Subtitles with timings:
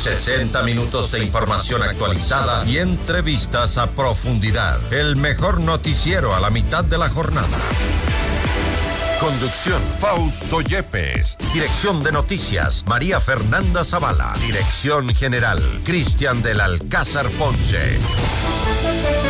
[0.00, 4.80] 60 minutos de información actualizada y entrevistas a profundidad.
[4.92, 7.58] El mejor noticiero a la mitad de la jornada.
[9.20, 11.36] Conducción, Fausto Yepes.
[11.52, 14.32] Dirección de Noticias, María Fernanda Zavala.
[14.40, 17.98] Dirección General, Cristian del Alcázar Ponce.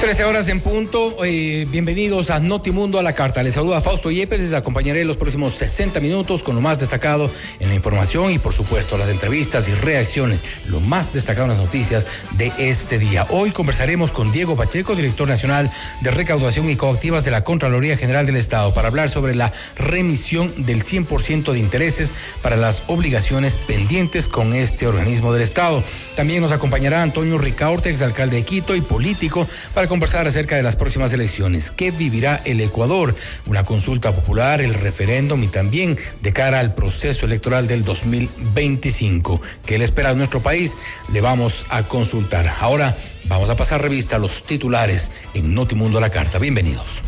[0.00, 1.14] 13 horas en punto.
[1.26, 3.42] Eh, bienvenidos a Notimundo a la Carta.
[3.42, 4.40] Les saluda Fausto Yepes.
[4.40, 8.54] Les acompañaré los próximos 60 minutos con lo más destacado en la información y, por
[8.54, 10.42] supuesto, las entrevistas y reacciones.
[10.64, 12.06] Lo más destacado en las noticias
[12.38, 13.26] de este día.
[13.28, 15.70] Hoy conversaremos con Diego Pacheco, director nacional
[16.00, 20.64] de recaudación y coactivas de la Contraloría General del Estado, para hablar sobre la remisión
[20.64, 25.84] del 100% de intereses para las obligaciones pendientes con este organismo del Estado.
[26.16, 30.76] También nos acompañará Antonio Ricaurte, exalcalde de Quito y político, para conversar acerca de las
[30.76, 31.72] próximas elecciones.
[31.72, 33.12] ¿Qué vivirá el Ecuador?
[33.46, 39.42] Una consulta popular, el referéndum y también de cara al proceso electoral del 2025.
[39.66, 40.76] ¿Qué le espera a nuestro país?
[41.12, 42.46] Le vamos a consultar.
[42.60, 46.38] Ahora vamos a pasar revista a los titulares en Notimundo a la Carta.
[46.38, 47.00] Bienvenidos.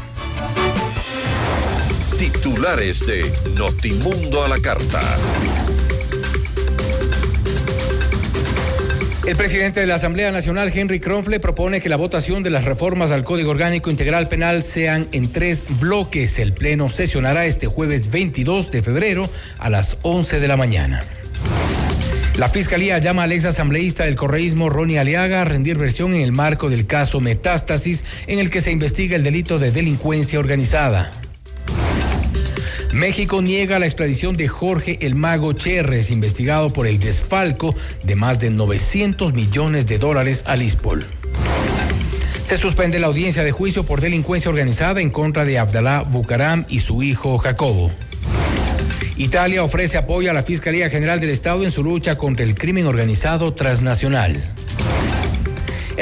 [2.18, 5.00] Titulares de Notimundo a la Carta.
[9.24, 13.12] El presidente de la Asamblea Nacional, Henry Kronfle, propone que la votación de las reformas
[13.12, 16.40] al Código Orgánico Integral Penal sean en tres bloques.
[16.40, 21.04] El Pleno sesionará este jueves 22 de febrero a las 11 de la mañana.
[22.36, 26.32] La Fiscalía llama al ex asambleísta del correísmo Ronnie Aliaga a rendir versión en el
[26.32, 31.12] marco del caso Metástasis, en el que se investiga el delito de delincuencia organizada.
[32.92, 38.38] México niega la extradición de Jorge El Mago Cherres, investigado por el desfalco de más
[38.38, 41.06] de 900 millones de dólares al ISPOL.
[42.42, 46.80] Se suspende la audiencia de juicio por delincuencia organizada en contra de Abdalá Bucaram y
[46.80, 47.90] su hijo Jacobo.
[49.16, 52.86] Italia ofrece apoyo a la Fiscalía General del Estado en su lucha contra el crimen
[52.86, 54.52] organizado transnacional.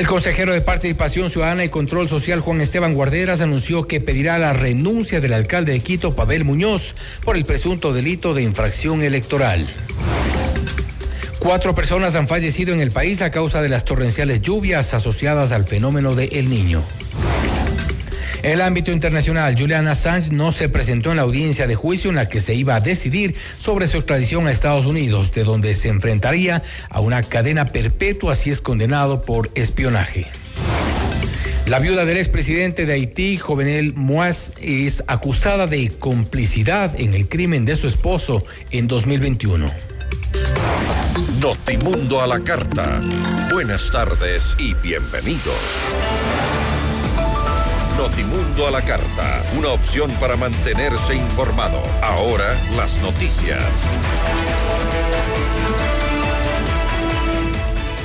[0.00, 4.54] El consejero de Participación Ciudadana y Control Social Juan Esteban Guarderas anunció que pedirá la
[4.54, 9.68] renuncia del alcalde de Quito, Pavel Muñoz, por el presunto delito de infracción electoral.
[11.38, 15.66] Cuatro personas han fallecido en el país a causa de las torrenciales lluvias asociadas al
[15.66, 16.82] fenómeno de El Niño.
[18.42, 22.28] El ámbito internacional, Julian Assange no se presentó en la audiencia de juicio en la
[22.28, 26.62] que se iba a decidir sobre su extradición a Estados Unidos, de donde se enfrentaría
[26.88, 30.26] a una cadena perpetua si es condenado por espionaje.
[31.66, 37.66] La viuda del expresidente de Haití, Jovenel Moaz, es acusada de complicidad en el crimen
[37.66, 39.70] de su esposo en 2021.
[41.40, 43.00] Notimundo a la carta.
[43.52, 45.54] Buenas tardes y bienvenidos.
[48.00, 51.82] Notimundo a la carta, una opción para mantenerse informado.
[52.00, 53.62] Ahora las noticias.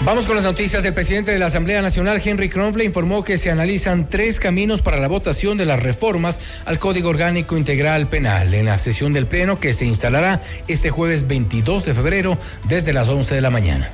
[0.04, 0.84] Vamos con las noticias.
[0.84, 4.98] El presidente de la Asamblea Nacional, Henry Kronfle, informó que se analizan tres caminos para
[4.98, 9.62] la votación de las reformas al Código Orgánico Integral Penal en la sesión del Pleno
[9.62, 13.90] que se instalará este jueves 22 de febrero desde las 11 de la mañana.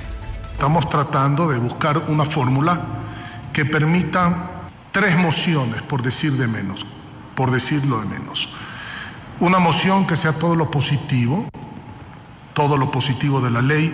[0.54, 2.82] Estamos tratando de buscar una fórmula
[3.54, 4.61] que permita
[4.91, 6.85] tres mociones, por decir de menos,
[7.35, 8.50] por decirlo de menos.
[9.40, 11.49] Una moción que sea todo lo positivo,
[12.53, 13.93] todo lo positivo de la ley,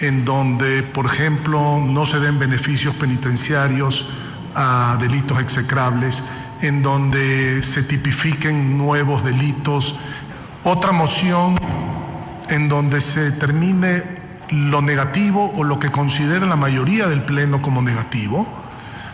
[0.00, 4.10] en donde, por ejemplo, no se den beneficios penitenciarios
[4.54, 6.22] a delitos execrables,
[6.60, 9.96] en donde se tipifiquen nuevos delitos.
[10.64, 11.56] Otra moción
[12.48, 14.02] en donde se termine
[14.50, 18.61] lo negativo o lo que considera la mayoría del Pleno como negativo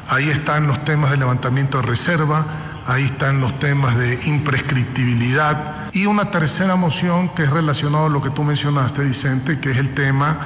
[0.08, 2.46] Ahí están los temas de levantamiento de reserva,
[2.86, 8.22] ahí están los temas de imprescriptibilidad y una tercera moción que es relacionada a lo
[8.22, 10.38] que tú mencionaste, Vicente, que es el tema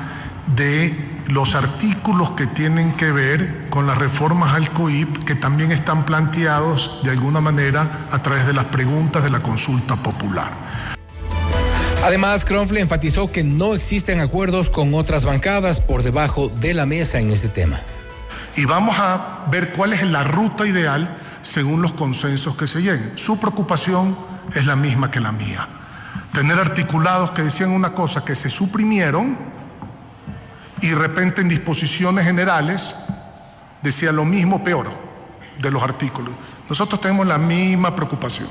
[0.56, 6.06] de los artículos que tienen que ver con las reformas al COIP, que también están
[6.06, 10.50] planteados de alguna manera a través de las preguntas de la consulta popular.
[12.02, 17.20] Además, Cronfle enfatizó que no existen acuerdos con otras bancadas por debajo de la mesa
[17.20, 17.80] en este tema.
[18.56, 23.12] Y vamos a ver cuál es la ruta ideal según los consensos que se lleguen.
[23.16, 24.16] Su preocupación
[24.54, 25.66] es la misma que la mía.
[26.32, 29.36] Tener articulados que decían una cosa que se suprimieron
[30.80, 32.94] y de repente en disposiciones generales
[33.82, 34.90] decía lo mismo peor
[35.60, 36.34] de los artículos.
[36.68, 38.48] Nosotros tenemos la misma preocupación.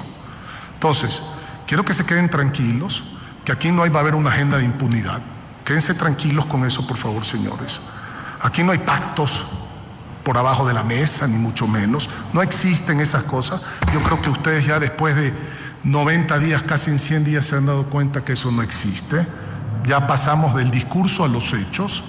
[0.74, 1.22] Entonces,
[1.68, 3.04] quiero que se queden tranquilos,
[3.46, 5.22] que aquí no va a haber una agenda de impunidad.
[5.66, 7.82] Quédense tranquilos con eso, por favor, señores.
[8.42, 9.46] Aquí no hay pactos
[10.24, 12.10] por abajo de la mesa, ni mucho menos.
[12.34, 13.62] No existen esas cosas.
[13.94, 15.34] Yo creo que ustedes ya después de
[15.84, 19.26] 90 días, casi en 100 días, se han dado cuenta que eso no existe.
[19.86, 22.04] Ya pasamos del discurso a los hechos.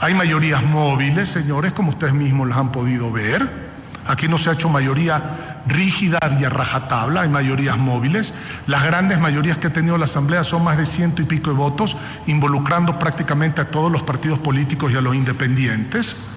[0.00, 3.64] Hay mayorías móviles, señores, como ustedes mismos las han podido ver.
[4.06, 8.34] Aquí no se ha hecho mayoría rígida y a rajatabla, hay mayorías móviles.
[8.66, 11.56] Las grandes mayorías que ha tenido la Asamblea son más de ciento y pico de
[11.56, 16.33] votos, involucrando prácticamente a todos los partidos políticos y a los independientes.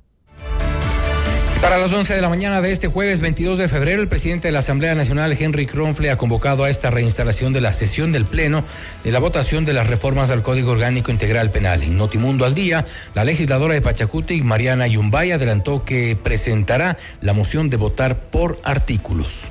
[1.61, 4.51] Para las 11 de la mañana de este jueves 22 de febrero, el presidente de
[4.51, 8.63] la Asamblea Nacional, Henry Kronfle, ha convocado a esta reinstalación de la sesión del Pleno
[9.03, 11.81] de la votación de las reformas al Código Orgánico Integral Penal.
[11.83, 17.69] En Notimundo al Día, la legisladora de Pachacuti, Mariana Yumbay, adelantó que presentará la moción
[17.69, 19.45] de votar por artículos.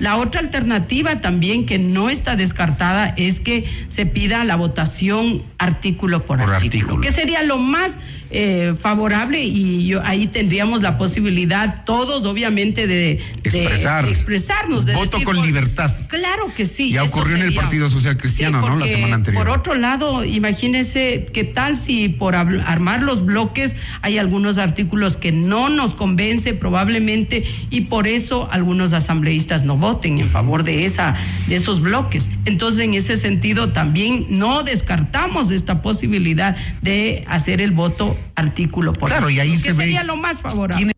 [0.00, 6.24] La otra alternativa también que no está descartada es que se pida la votación artículo
[6.24, 7.98] por, artículo, que sería lo más
[8.30, 14.06] eh, favorable y yo, ahí tendríamos la posibilidad todos obviamente de, Expresar.
[14.06, 14.84] expresarnos.
[14.84, 15.94] De Voto con libertad.
[16.08, 16.90] Claro que sí.
[16.90, 18.76] Ya ocurrió en el Partido Social Cristiano, ¿no?
[18.76, 19.42] La semana anterior.
[19.42, 25.32] Por otro lado, imagínense qué tal si por armar los bloques hay algunos artículos que
[25.32, 31.16] no nos convence probablemente y por eso algunos asambleístas no voten en favor de, esa,
[31.46, 32.28] de esos bloques.
[32.44, 39.08] Entonces, en ese sentido, también no descartamos esta posibilidad de hacer el voto artículo por
[39.08, 40.92] Claro, y ahí que se ve sería lo más favorable.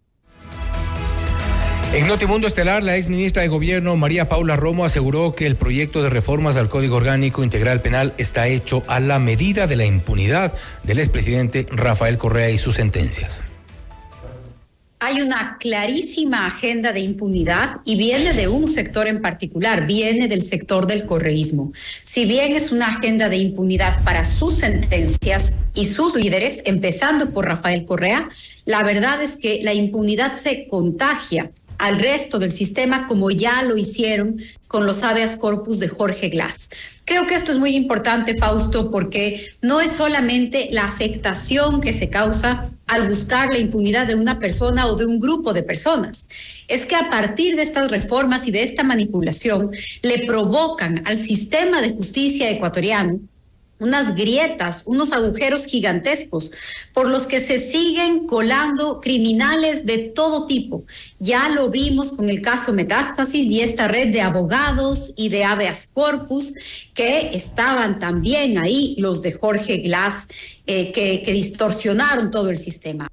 [1.93, 6.05] En Notimundo Estelar, la ex ministra de Gobierno María Paula Romo aseguró que el proyecto
[6.05, 10.55] de reformas al Código Orgánico Integral Penal está hecho a la medida de la impunidad
[10.85, 13.43] del expresidente Rafael Correa y sus sentencias.
[15.03, 20.45] Hay una clarísima agenda de impunidad y viene de un sector en particular, viene del
[20.45, 21.73] sector del correísmo.
[22.05, 27.47] Si bien es una agenda de impunidad para sus sentencias y sus líderes, empezando por
[27.47, 28.29] Rafael Correa,
[28.67, 31.51] la verdad es que la impunidad se contagia
[31.81, 34.37] al resto del sistema como ya lo hicieron
[34.69, 36.71] con los habeas corpus de Jorge Glass.
[37.05, 42.09] Creo que esto es muy importante, Fausto, porque no es solamente la afectación que se
[42.09, 46.29] causa al buscar la impunidad de una persona o de un grupo de personas.
[46.69, 49.71] Es que a partir de estas reformas y de esta manipulación
[50.03, 53.19] le provocan al sistema de justicia ecuatoriano
[53.81, 56.53] unas grietas, unos agujeros gigantescos
[56.93, 60.85] por los que se siguen colando criminales de todo tipo.
[61.19, 65.87] Ya lo vimos con el caso Metástasis y esta red de abogados y de habeas
[65.93, 66.55] corpus
[66.95, 70.29] que estaban también ahí, los de Jorge Glass,
[70.67, 73.11] eh, que, que distorsionaron todo el sistema.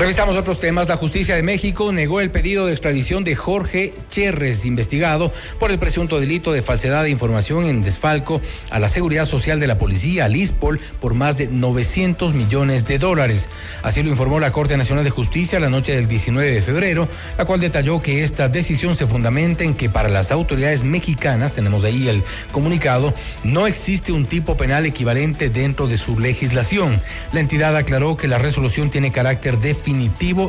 [0.00, 0.88] Revisamos otros temas.
[0.88, 5.78] La justicia de México negó el pedido de extradición de Jorge Cherres, investigado por el
[5.78, 10.24] presunto delito de falsedad de información en desfalco a la seguridad social de la policía,
[10.24, 13.50] al ISPOL, por más de 900 millones de dólares.
[13.82, 17.44] Así lo informó la Corte Nacional de Justicia la noche del 19 de febrero, la
[17.44, 22.08] cual detalló que esta decisión se fundamenta en que para las autoridades mexicanas, tenemos ahí
[22.08, 23.12] el comunicado,
[23.44, 26.98] no existe un tipo penal equivalente dentro de su legislación.
[27.34, 29.89] La entidad aclaró que la resolución tiene carácter definitivo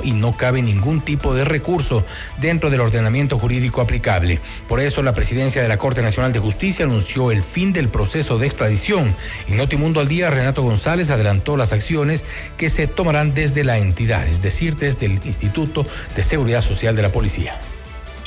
[0.03, 2.05] y no cabe ningún tipo de recurso
[2.39, 4.39] dentro del ordenamiento jurídico aplicable.
[4.67, 8.37] Por eso la presidencia de la Corte Nacional de Justicia anunció el fin del proceso
[8.37, 9.13] de extradición.
[9.47, 12.23] En Notimundo al día, Renato González adelantó las acciones
[12.57, 17.01] que se tomarán desde la entidad, es decir, desde el Instituto de Seguridad Social de
[17.01, 17.59] la Policía.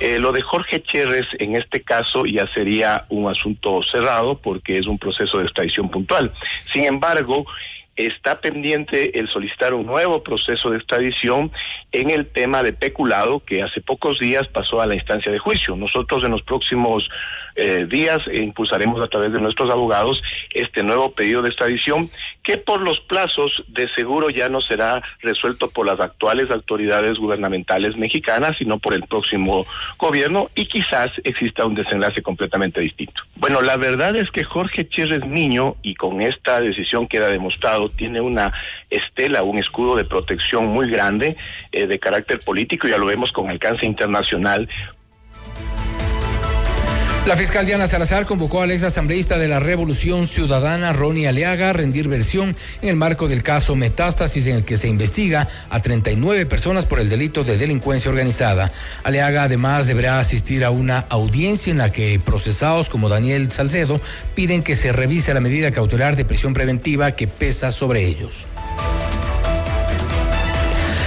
[0.00, 4.86] Eh, lo de Jorge Cherres en este caso ya sería un asunto cerrado porque es
[4.86, 6.32] un proceso de extradición puntual.
[6.64, 7.46] Sin embargo,
[7.96, 11.52] está pendiente el solicitar un nuevo proceso de extradición
[11.92, 15.76] en el tema de peculado que hace pocos días pasó a la instancia de juicio.
[15.76, 17.08] Nosotros en los próximos
[17.56, 20.22] eh, días impulsaremos a través de nuestros abogados
[20.52, 22.10] este nuevo pedido de extradición
[22.42, 27.96] que por los plazos de seguro ya no será resuelto por las actuales autoridades gubernamentales
[27.96, 29.66] mexicanas, sino por el próximo
[29.98, 33.22] gobierno y quizás exista un desenlace completamente distinto.
[33.36, 38.20] Bueno, la verdad es que Jorge Chérez Niño, y con esta decisión queda demostrado tiene
[38.20, 38.52] una
[38.90, 41.36] estela, un escudo de protección muy grande
[41.72, 44.68] eh, de carácter político, ya lo vemos con alcance internacional,
[47.26, 51.72] la fiscal Diana Salazar convocó al ex asambleísta de la Revolución Ciudadana, Ronnie Aleaga, a
[51.72, 56.44] rendir versión en el marco del caso Metástasis en el que se investiga a 39
[56.44, 58.70] personas por el delito de delincuencia organizada.
[59.04, 63.98] Aleaga además deberá asistir a una audiencia en la que procesados como Daniel Salcedo
[64.34, 68.46] piden que se revise la medida cautelar de prisión preventiva que pesa sobre ellos.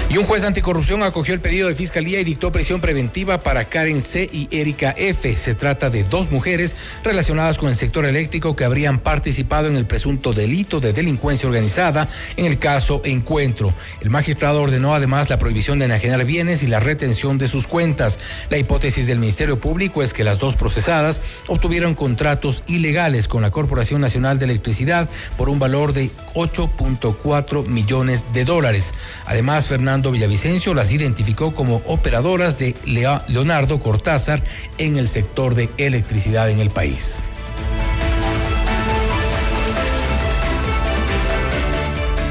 [0.10, 4.02] Y un juez anticorrupción acogió el pedido de fiscalía y dictó prisión preventiva para Karen
[4.02, 4.30] C.
[4.32, 5.36] y Erika F.
[5.36, 9.86] Se trata de dos mujeres relacionadas con el sector eléctrico que habrían participado en el
[9.86, 13.74] presunto delito de delincuencia organizada en el caso Encuentro.
[14.00, 18.18] El magistrado ordenó además la prohibición de enajenar bienes y la retención de sus cuentas.
[18.50, 23.52] La hipótesis del Ministerio Público es que las dos procesadas obtuvieron contratos ilegales con la
[23.52, 28.94] Corporación Nacional de Electricidad por un valor de 8.4 millones de dólares.
[29.26, 34.42] Además, Fernando Villavicencio las identificó como operadoras de Leonardo Cortázar
[34.77, 37.24] en el sector de electricidad en el país.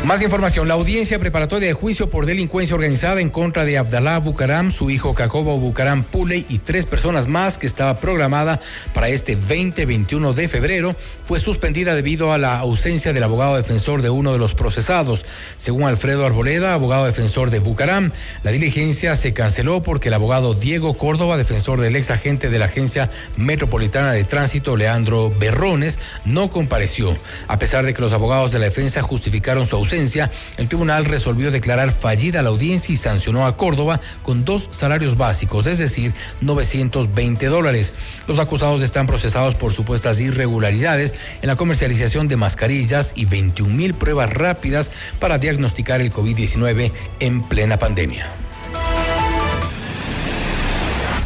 [0.06, 0.68] Más información.
[0.68, 5.14] La audiencia preparatoria de juicio por delincuencia organizada en contra de Abdalá Bucaram, su hijo
[5.14, 8.60] Jacobo Bucaram Puley y tres personas más que estaba programada
[8.94, 10.94] para este 20-21 de febrero
[11.25, 15.26] fue suspendida debido a la ausencia del abogado defensor de uno de los procesados.
[15.56, 18.12] Según Alfredo Arboleda, abogado defensor de Bucaram,
[18.44, 22.66] la diligencia se canceló porque el abogado Diego Córdoba, defensor del ex agente de la
[22.66, 27.16] Agencia Metropolitana de Tránsito, Leandro Berrones, no compareció.
[27.48, 31.50] A pesar de que los abogados de la defensa justificaron su ausencia, el tribunal resolvió
[31.50, 36.12] declarar fallida la audiencia y sancionó a Córdoba con dos salarios básicos, es decir,
[36.42, 37.94] 920 dólares.
[38.28, 43.94] Los acusados están procesados por supuestas irregularidades en la comercialización de mascarillas y 21 mil
[43.94, 48.45] pruebas rápidas para diagnosticar el COVID-19 en plena pandemia.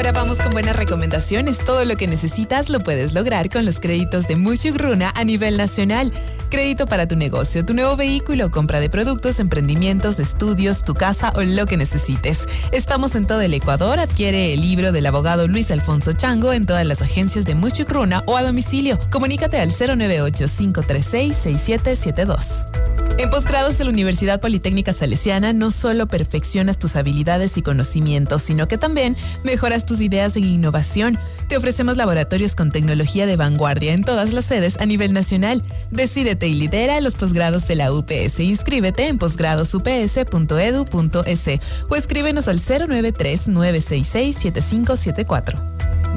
[0.00, 1.58] Ahora vamos con buenas recomendaciones.
[1.58, 6.10] Todo lo que necesitas lo puedes lograr con los créditos de Muchugruna a nivel nacional.
[6.48, 11.42] Crédito para tu negocio, tu nuevo vehículo, compra de productos, emprendimientos, estudios, tu casa o
[11.42, 12.46] lo que necesites.
[12.72, 13.98] Estamos en todo el Ecuador.
[13.98, 18.38] Adquiere el libro del abogado Luis Alfonso Chango en todas las agencias de Muchugruna o
[18.38, 18.98] a domicilio.
[19.10, 23.09] Comunícate al 098 536 6772.
[23.20, 28.66] En posgrados de la Universidad Politécnica Salesiana no solo perfeccionas tus habilidades y conocimientos, sino
[28.66, 31.18] que también mejoras tus ideas en innovación.
[31.46, 35.62] Te ofrecemos laboratorios con tecnología de vanguardia en todas las sedes a nivel nacional.
[35.90, 38.40] Decídete y lidera los posgrados de la UPS.
[38.40, 41.60] Inscríbete en posgradosups.edu.es
[41.90, 45.69] o escríbenos al 093 966 7574.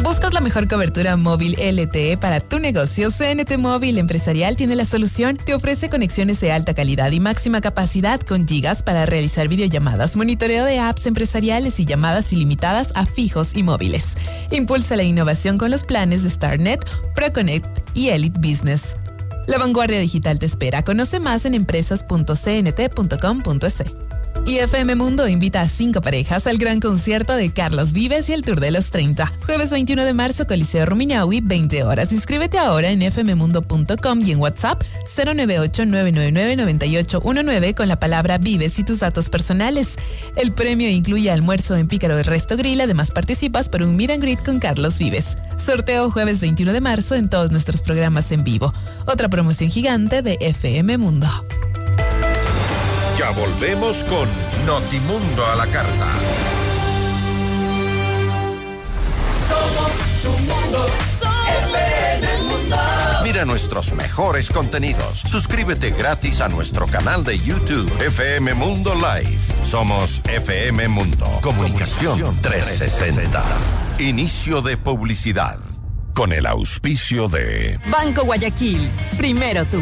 [0.03, 3.09] ¿Buscas la mejor cobertura móvil LTE para tu negocio?
[3.09, 5.37] CNT Móvil Empresarial tiene la solución.
[5.37, 10.65] Te ofrece conexiones de alta calidad y máxima capacidad con gigas para realizar videollamadas, monitoreo
[10.65, 14.17] de apps empresariales y llamadas ilimitadas a fijos y móviles.
[14.51, 16.85] Impulsa la innovación con los planes de StarNet,
[17.15, 18.97] ProConnect y Elite Business.
[19.47, 20.83] La vanguardia digital te espera.
[20.83, 23.83] Conoce más en empresas.cnt.com.es.
[24.45, 28.43] Y FM Mundo invita a cinco parejas al gran concierto de Carlos Vives y el
[28.43, 29.31] Tour de los 30.
[29.45, 32.11] Jueves 21 de marzo, Coliseo Rumiñahui, 20 horas.
[32.11, 34.83] Inscríbete ahora en fmmundo.com y en WhatsApp
[35.15, 39.95] 098-999-9819 con la palabra Vives y tus datos personales.
[40.35, 42.81] El premio incluye almuerzo en Pícaro del Resto Grill.
[42.81, 45.37] Además, participas por un meet and greet con Carlos Vives.
[45.57, 48.73] Sorteo jueves 21 de marzo en todos nuestros programas en vivo.
[49.07, 51.29] Otra promoción gigante de FM Mundo.
[53.23, 54.27] Ya volvemos con
[54.65, 56.07] Notimundo a la carta.
[59.47, 60.87] Somos tu mundo,
[62.49, 62.75] mundo.
[63.23, 65.19] Mira nuestros mejores contenidos.
[65.19, 69.39] Suscríbete gratis a nuestro canal de YouTube FM Mundo Live.
[69.63, 71.25] Somos FM Mundo.
[71.41, 73.41] Comunicación 360.
[73.99, 75.59] Inicio de publicidad.
[76.13, 78.89] Con el auspicio de Banco Guayaquil.
[79.17, 79.81] Primero tú.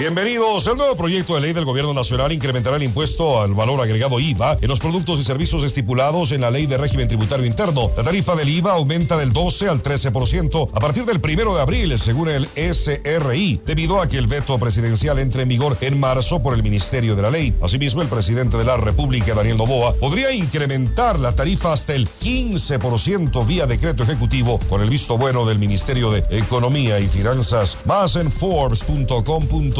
[0.00, 0.66] Bienvenidos.
[0.66, 4.56] El nuevo proyecto de ley del Gobierno Nacional incrementará el impuesto al valor agregado IVA
[4.58, 7.90] en los productos y servicios estipulados en la Ley de Régimen Tributario Interno.
[7.98, 11.98] La tarifa del IVA aumenta del 12 al 13% a partir del primero de abril,
[11.98, 16.54] según el SRI, debido a que el veto presidencial entre en vigor en marzo por
[16.54, 17.52] el Ministerio de la Ley.
[17.60, 23.46] Asimismo, el presidente de la República, Daniel Novoa, podría incrementar la tarifa hasta el 15%
[23.46, 27.76] vía decreto ejecutivo con el visto bueno del Ministerio de Economía y Finanzas.
[27.84, 28.32] Más en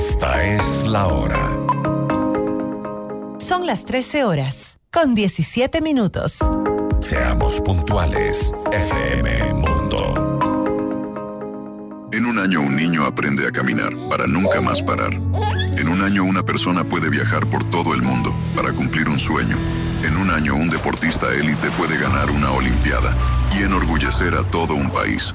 [0.00, 1.58] Esta es la hora.
[3.38, 6.38] Son las 13 horas, con 17 minutos.
[7.00, 10.38] Seamos puntuales, FM Mundo.
[12.12, 15.12] En un año un niño aprende a caminar para nunca más parar.
[15.12, 19.58] En un año una persona puede viajar por todo el mundo para cumplir un sueño.
[20.02, 23.14] En un año un deportista élite puede ganar una Olimpiada
[23.54, 25.34] y enorgullecer a todo un país.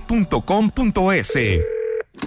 [0.00, 1.36] t.com.es.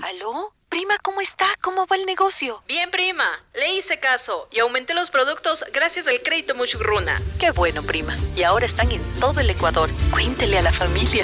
[0.01, 0.53] ¿Aló?
[0.69, 1.45] Prima, ¿cómo está?
[1.61, 2.61] ¿Cómo va el negocio?
[2.67, 3.25] Bien, prima.
[3.53, 7.19] Le hice caso y aumenté los productos gracias al crédito Muchugruna.
[7.39, 8.15] Qué bueno, prima.
[8.35, 9.89] Y ahora están en todo el Ecuador.
[10.11, 11.23] Cuéntele a la familia.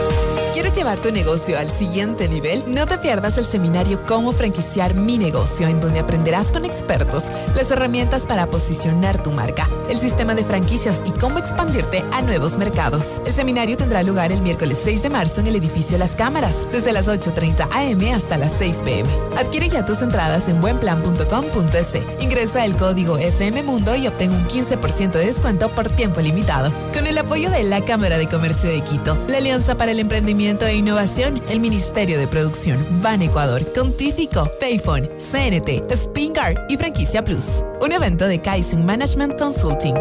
[0.53, 2.63] ¿Quieres llevar tu negocio al siguiente nivel?
[2.67, 7.23] No te pierdas el seminario Cómo franquiciar mi negocio, en donde aprenderás con expertos
[7.55, 12.57] las herramientas para posicionar tu marca, el sistema de franquicias y cómo expandirte a nuevos
[12.57, 13.21] mercados.
[13.25, 16.91] El seminario tendrá lugar el miércoles 6 de marzo en el edificio Las Cámaras, desde
[16.91, 19.09] las 8.30 am hasta las 6 pm.
[19.37, 22.21] Adquiere ya tus entradas en buenplan.com.es.
[22.21, 26.73] Ingresa el código FM Mundo y obtén un 15% de descuento por tiempo limitado.
[26.93, 30.40] Con el apoyo de la Cámara de Comercio de Quito, la Alianza para el Emprendimiento
[30.41, 37.63] e Innovación, el Ministerio de Producción, Ban Ecuador, Contífico, Payphone, CNT, Spingar y Franquicia Plus.
[37.79, 39.93] Un evento de Kaizen Management Consulting.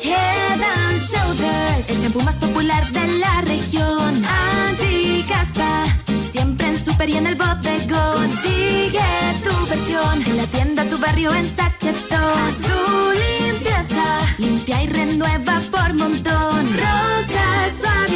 [0.00, 4.24] Head and Shoulders, el shampoo más popular de la región.
[4.24, 5.84] Anti-caspa,
[6.32, 8.30] siempre en super y en el bodegón.
[8.30, 9.04] Consigue
[9.44, 12.20] tu versión en la tienda, tu barrio, en sachetón.
[12.20, 16.66] Azul limpieza, limpia y renueva por montón.
[16.72, 17.67] Rosa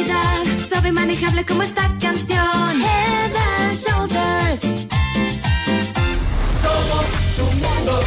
[0.03, 2.81] suavidad, suave y manejable como esta canción.
[2.81, 4.59] Head and Shoulders.
[6.61, 8.03] Somos tu mundo.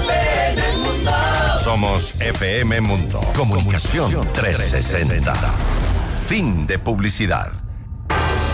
[0.00, 1.12] FM Mundo.
[1.62, 3.20] Somos FM Mundo.
[3.36, 5.34] Comunicación 360.
[6.28, 7.63] Fin de publicidad.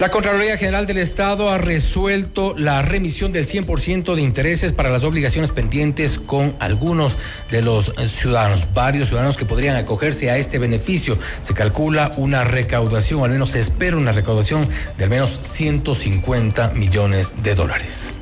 [0.00, 5.04] La Contraloría General del Estado ha resuelto la remisión del 100% de intereses para las
[5.04, 7.16] obligaciones pendientes con algunos
[7.50, 11.18] de los ciudadanos, varios ciudadanos que podrían acogerse a este beneficio.
[11.42, 17.42] Se calcula una recaudación, al menos se espera una recaudación de al menos 150 millones
[17.42, 18.14] de dólares.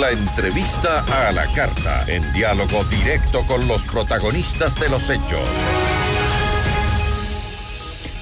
[0.00, 5.48] La entrevista a la carta, en diálogo directo con los protagonistas de los hechos.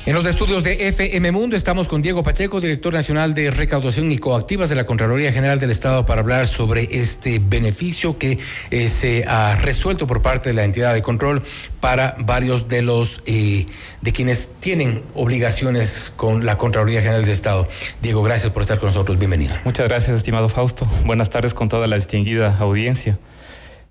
[0.06, 4.18] En los estudios de FM Mundo estamos con Diego Pacheco, director nacional de recaudación y
[4.18, 8.38] coactivas de la Contraloría General del Estado, para hablar sobre este beneficio que
[8.70, 11.42] eh, se ha resuelto por parte de la entidad de control
[11.80, 13.66] para varios de los eh,
[14.00, 17.66] de quienes tienen obligaciones con la Contraloría General del Estado.
[18.00, 19.18] Diego, gracias por estar con nosotros.
[19.18, 19.56] Bienvenido.
[19.64, 20.88] Muchas gracias, estimado Fausto.
[21.04, 23.18] Buenas tardes con toda la distinguida audiencia.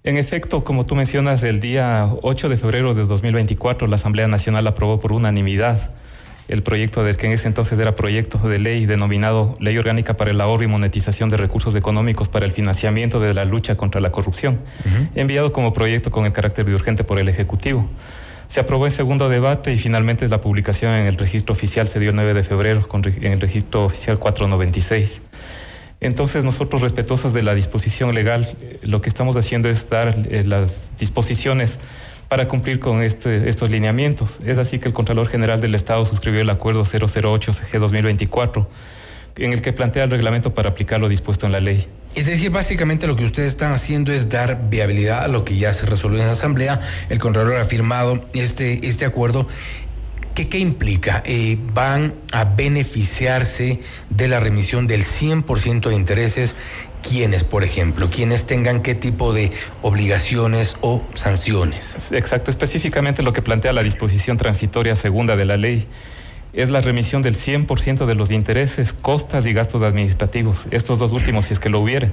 [0.06, 4.66] En efecto, como tú mencionas, el día 8 de febrero de 2024 la Asamblea Nacional
[4.66, 5.92] aprobó por unanimidad
[6.48, 10.32] el proyecto del que en ese entonces era proyecto de ley denominado Ley Orgánica para
[10.32, 14.12] el Ahorro y Monetización de Recursos Económicos para el Financiamiento de la Lucha contra la
[14.12, 14.60] Corrupción,
[15.16, 17.90] enviado como proyecto con el carácter de urgente por el Ejecutivo.
[18.48, 22.12] Se aprobó en segundo debate y finalmente la publicación en el registro oficial se dio
[22.12, 25.22] el 9 de febrero en el registro oficial 496.
[26.00, 30.44] Entonces nosotros respetuosos de la disposición legal, eh, lo que estamos haciendo es dar eh,
[30.46, 31.80] las disposiciones
[32.28, 34.40] para cumplir con este, estos lineamientos.
[34.46, 38.68] Es así que el Contralor General del Estado suscribió el acuerdo 008 CG 2024
[39.38, 41.88] en el que plantea el reglamento para aplicar lo dispuesto en la ley.
[42.16, 45.74] Es decir, básicamente lo que ustedes están haciendo es dar viabilidad a lo que ya
[45.74, 46.80] se resolvió en la Asamblea.
[47.10, 49.48] El Contralor ha firmado este, este acuerdo.
[50.34, 51.22] ¿Qué, qué implica?
[51.26, 56.56] Eh, van a beneficiarse de la remisión del 100% de intereses
[57.08, 62.12] quiénes, por ejemplo, quienes tengan qué tipo de obligaciones o sanciones.
[62.12, 65.88] Exacto, específicamente lo que plantea la disposición transitoria segunda de la ley
[66.54, 71.46] es la remisión del 100% de los intereses, costas y gastos administrativos, estos dos últimos
[71.46, 72.12] si es que lo hubiere,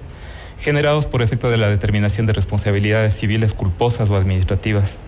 [0.59, 4.99] generados por efecto de la determinación de responsabilidades civiles culposas o administrativas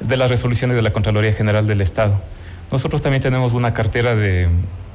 [0.00, 2.22] de las resoluciones de la Contraloría General del Estado.
[2.70, 4.48] Nosotros también tenemos una cartera de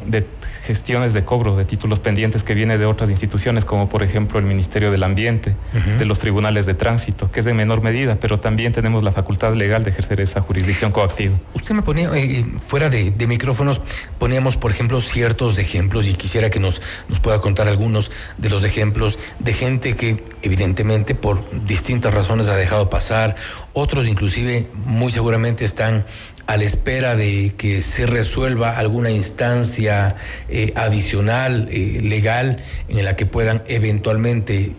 [0.05, 0.25] de
[0.63, 4.45] gestiones de cobro de títulos pendientes que viene de otras instituciones, como por ejemplo el
[4.45, 5.55] Ministerio del Ambiente,
[5.97, 9.55] de los tribunales de tránsito, que es de menor medida, pero también tenemos la facultad
[9.55, 11.37] legal de ejercer esa jurisdicción coactiva.
[11.53, 13.81] Usted me ponía, eh, fuera de, micrófonos,
[14.17, 18.63] poníamos, por ejemplo, ciertos ejemplos y quisiera que nos, nos pueda contar algunos de los
[18.63, 23.35] ejemplos de gente que evidentemente por distintas razones ha dejado pasar,
[23.73, 26.05] otros inclusive muy seguramente están
[26.49, 30.15] a la espera de que se resuelva alguna instancia
[30.49, 32.57] eh, adicional, eh, legal,
[32.87, 34.73] en la que puedan eventualmente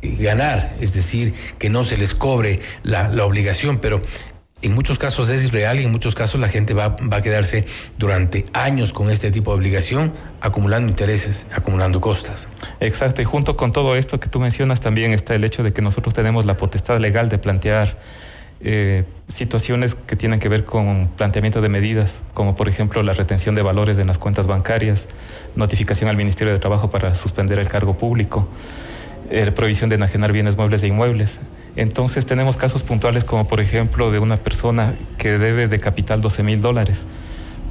[0.00, 4.00] eh, ganar, es decir, que no se les cobre la, obligación, pero
[4.62, 7.66] en muchos casos es real y en muchos casos la gente va, va, a quedarse
[7.98, 12.48] durante años con este tipo de obligación, acumulando intereses, acumulando costas.
[12.80, 15.82] Exacto, y junto con todo esto que tú mencionas también está el hecho de que
[15.82, 17.98] nosotros tenemos la potestad legal de plantear
[18.62, 23.54] eh, situaciones que tienen que ver con planteamiento de medidas, como por ejemplo la retención
[23.54, 25.06] de valores en las cuentas bancarias,
[25.56, 28.48] notificación al Ministerio de Trabajo para suspender el cargo público,
[29.30, 31.38] eh, prohibición de enajenar bienes muebles e inmuebles.
[31.76, 36.42] Entonces tenemos casos puntuales como por ejemplo de una persona que debe de capital 12
[36.42, 37.06] mil dólares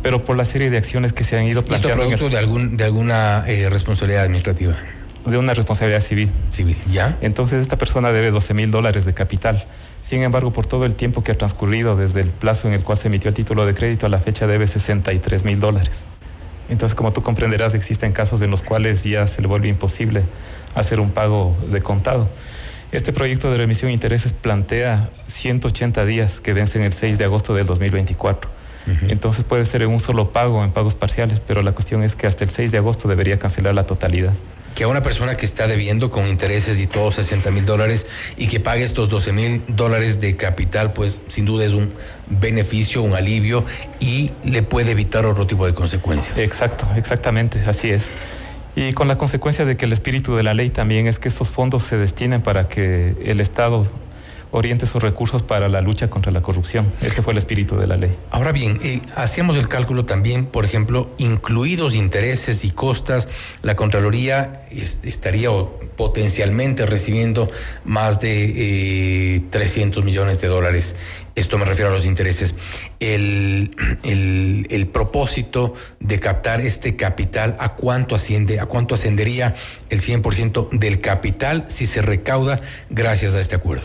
[0.01, 2.03] pero por la serie de acciones que se han ido planteando.
[2.03, 4.75] ¿Esto producto de, algún, de alguna eh, responsabilidad administrativa?
[5.25, 6.29] De una responsabilidad civil.
[6.51, 7.17] Civil, ¿ya?
[7.21, 9.65] Entonces esta persona debe 12 mil dólares de capital.
[10.01, 12.97] Sin embargo, por todo el tiempo que ha transcurrido desde el plazo en el cual
[12.97, 16.07] se emitió el título de crédito a la fecha debe 63 mil dólares.
[16.69, 20.23] Entonces, como tú comprenderás, existen casos en los cuales ya se le vuelve imposible
[20.75, 22.29] hacer un pago de contado.
[22.91, 27.53] Este proyecto de remisión de intereses plantea 180 días que vencen el 6 de agosto
[27.53, 28.58] del 2024.
[29.07, 32.25] Entonces puede ser en un solo pago, en pagos parciales, pero la cuestión es que
[32.27, 34.33] hasta el 6 de agosto debería cancelar la totalidad
[34.75, 38.05] que a una persona que está debiendo con intereses y todo 60 mil dólares
[38.37, 41.91] y que pague estos 12 mil dólares de capital, pues sin duda es un
[42.29, 43.65] beneficio, un alivio
[43.99, 46.37] y le puede evitar otro tipo de consecuencias.
[46.37, 48.09] Exacto, exactamente, así es.
[48.75, 51.49] Y con la consecuencia de que el espíritu de la ley también es que estos
[51.49, 53.85] fondos se destinen para que el Estado
[54.51, 56.91] oriente sus recursos para la lucha contra la corrupción.
[57.01, 58.15] Ese fue el espíritu de la ley.
[58.31, 63.29] Ahora bien, eh, hacíamos el cálculo también, por ejemplo, incluidos intereses y costas,
[63.61, 65.49] la Contraloría estaría
[65.95, 67.49] potencialmente recibiendo
[67.83, 70.95] más de 300 eh, millones de dólares.
[71.35, 72.55] Esto me refiero a los intereses.
[72.99, 78.59] El, el, propósito de captar este capital, ¿a cuánto asciende?
[78.59, 79.55] ¿A cuánto ascendería
[79.89, 82.59] el 100% del capital si se recauda
[82.89, 83.83] gracias a este acuerdo?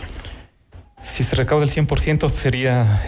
[1.04, 3.02] Si se recauda el 100% sería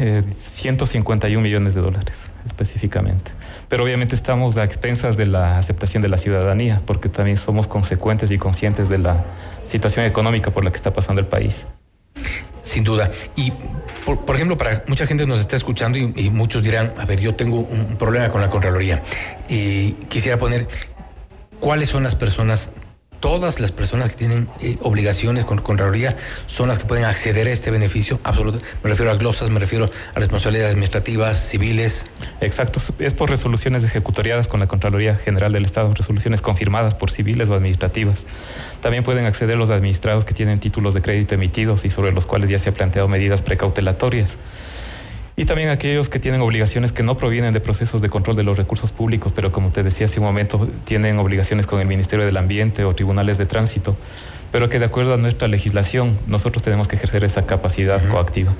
[0.46, 3.32] 151 eh, millones de dólares específicamente.
[3.68, 8.30] Pero obviamente estamos a expensas de la aceptación de la ciudadanía, porque también somos consecuentes
[8.30, 9.24] y conscientes de la
[9.64, 11.66] situación económica por la que está pasando el país.
[12.62, 13.10] Sin duda.
[13.34, 13.52] Y,
[14.04, 17.60] por, ejemplo, para mucha gente nos está escuchando y, muchos dirán, a ver, yo tengo
[17.60, 19.02] un problema con la Contraloría.
[19.48, 20.68] Y quisiera poner,
[21.60, 22.72] ¿cuáles son las personas
[23.26, 27.50] todas las personas que tienen eh, obligaciones con Contraloría son las que pueden acceder a
[27.50, 28.20] este beneficio?
[28.22, 28.60] Absoluto.
[28.84, 32.06] Me refiero a glosas, me refiero a responsabilidades administrativas, civiles.
[32.40, 32.80] Exacto.
[33.00, 37.54] Es por resoluciones ejecutoriadas con la Contraloría General del Estado, resoluciones confirmadas por civiles o
[37.54, 38.26] administrativas.
[38.80, 42.48] También pueden acceder los administrados que tienen títulos de crédito emitidos y sobre los cuales
[42.48, 44.38] ya se han planteado medidas precautelatorias
[45.36, 48.56] y también aquellos que tienen obligaciones que no provienen de procesos de control de los
[48.56, 52.38] recursos públicos, pero como te decía hace un momento, tienen obligaciones con el Ministerio del
[52.38, 53.94] Ambiente o tribunales de tránsito,
[54.50, 58.54] pero que de acuerdo a nuestra legislación nosotros tenemos que ejercer esa capacidad coactiva.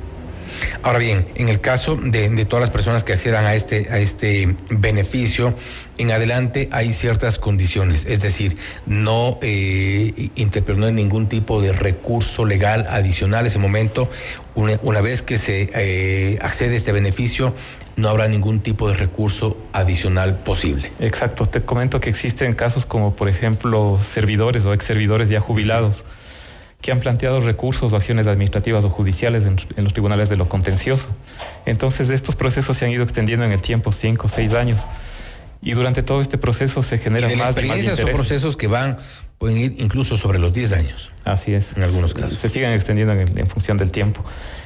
[0.83, 4.57] Ahora bien, en el caso de, todas las personas que accedan a este, a este
[4.71, 5.55] beneficio,
[5.99, 8.57] en adelante hay ciertas condiciones, es decir,
[8.87, 14.09] no eh, interponer ningún tipo de recurso legal adicional en ese momento.
[14.55, 17.55] Una, vez que se eh, accede a este beneficio,
[17.97, 20.91] no habrá ningún tipo de recurso adicional posible.
[20.99, 26.05] Exacto, te comento que existen casos como, por ejemplo, servidores o ex servidores ya jubilados
[26.81, 31.09] que han planteado recursos o acciones administrativas o judiciales en, los tribunales de lo contencioso.
[31.65, 34.87] Entonces, estos procesos se han ido extendiendo en el tiempo, cinco, seis años.
[35.63, 38.99] Y durante todo este proceso se generan y más experiencias son procesos que van,
[39.39, 41.11] pueden ir incluso sobre los 10 años.
[41.25, 41.77] Así es.
[41.77, 42.39] En algunos casos.
[42.39, 44.25] Se siguen extendiendo en, función del tiempo.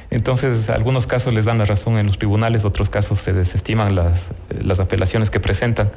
[0.09, 4.29] Entonces, algunos casos les dan la razón en los tribunales, otros casos se desestiman las,
[4.61, 5.91] las apelaciones que presentan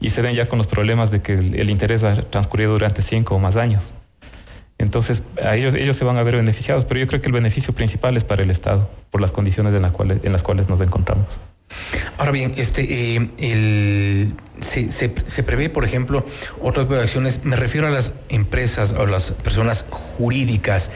[0.00, 3.34] y se ven ya con los problemas de que el interés ha transcurrido durante cinco
[3.34, 3.94] o más años.
[4.80, 7.74] Entonces, a ellos, ellos se van a ver beneficiados, pero yo creo que el beneficio
[7.74, 10.80] principal es para el Estado, por las condiciones en, las cuales, en las cuales nos
[10.80, 11.38] encontramos.
[12.16, 12.86] Ahora bien, este,
[13.38, 16.24] eh, se, prevé, por ejemplo,
[16.62, 20.90] otras acciones, me refiero a las empresas o las personas jurídicas,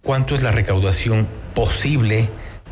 [0.00, 2.28] ¿cuánto es la recaudación posible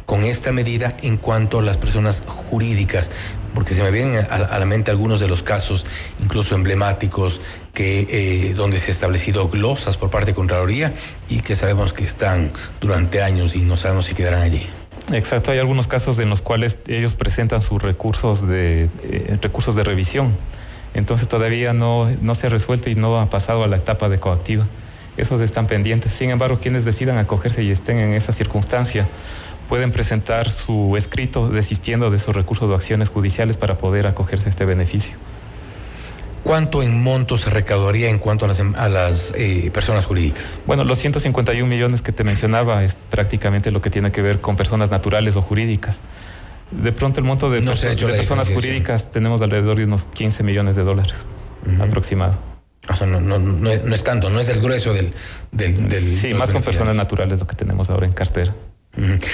[0.07, 3.11] con esta medida en cuanto a las personas jurídicas?
[3.55, 5.85] porque se me vienen a, la mente algunos de los casos,
[6.21, 7.41] incluso emblemáticos,
[7.75, 10.93] que eh, donde se ha establecido glosas por parte de Contraloría
[11.29, 14.67] y que sabemos que están durante años y no sabemos si quedarán allí.
[15.13, 19.85] Exacto, hay algunos casos en los cuales ellos presentan sus recursos de eh, recursos de
[19.85, 20.37] revisión.
[20.95, 24.19] Entonces todavía no, no se ha resuelto y no ha pasado a la etapa de
[24.19, 24.67] coactiva.
[25.17, 26.13] Esos están pendientes.
[26.13, 29.09] Sin embargo, quienes decidan acogerse y estén en esa circunstancia,
[29.69, 34.51] pueden presentar su escrito desistiendo de sus recursos o acciones judiciales para poder acogerse a
[34.51, 35.17] este beneficio.
[36.43, 40.59] ¿Cuánto en monto se recaudaría en cuanto a las, a las eh, personas jurídicas?
[40.67, 44.57] Bueno, los 151 millones que te mencionaba es prácticamente lo que tiene que ver con
[44.57, 46.01] personas naturales o jurídicas.
[46.71, 51.25] De pronto el monto de, personas jurídicas tenemos alrededor de unos 15 millones de dólares
[51.81, 52.39] aproximado.
[52.89, 55.13] O sea, no, no, no, es tanto, no es el grueso del...
[55.53, 58.55] del, del sí, más con personas naturales lo que tenemos ahora en cartera.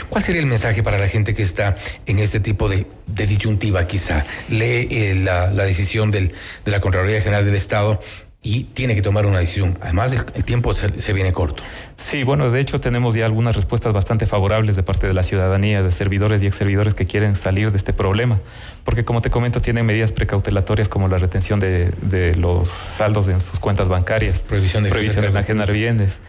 [0.08, 1.74] ¿Cuál sería el mensaje para la gente que está
[2.06, 4.24] en este tipo de, disyuntiva quizá?
[4.48, 6.32] Lee eh, la, decisión de
[6.64, 8.00] la Contraloría General del Estado
[8.46, 9.76] y tiene que tomar una decisión.
[9.80, 11.64] Además, el, tiempo se, viene corto.
[11.96, 15.82] Sí, bueno, de hecho tenemos ya algunas respuestas bastante favorables de parte de la ciudadanía,
[15.82, 18.40] de servidores y ex servidores que quieren salir de este problema,
[18.84, 23.58] porque como te comento, tienen medidas precautelatorias como la retención de, los saldos en sus
[23.58, 26.20] cuentas bancarias, prohibición de, prohibición de bienes.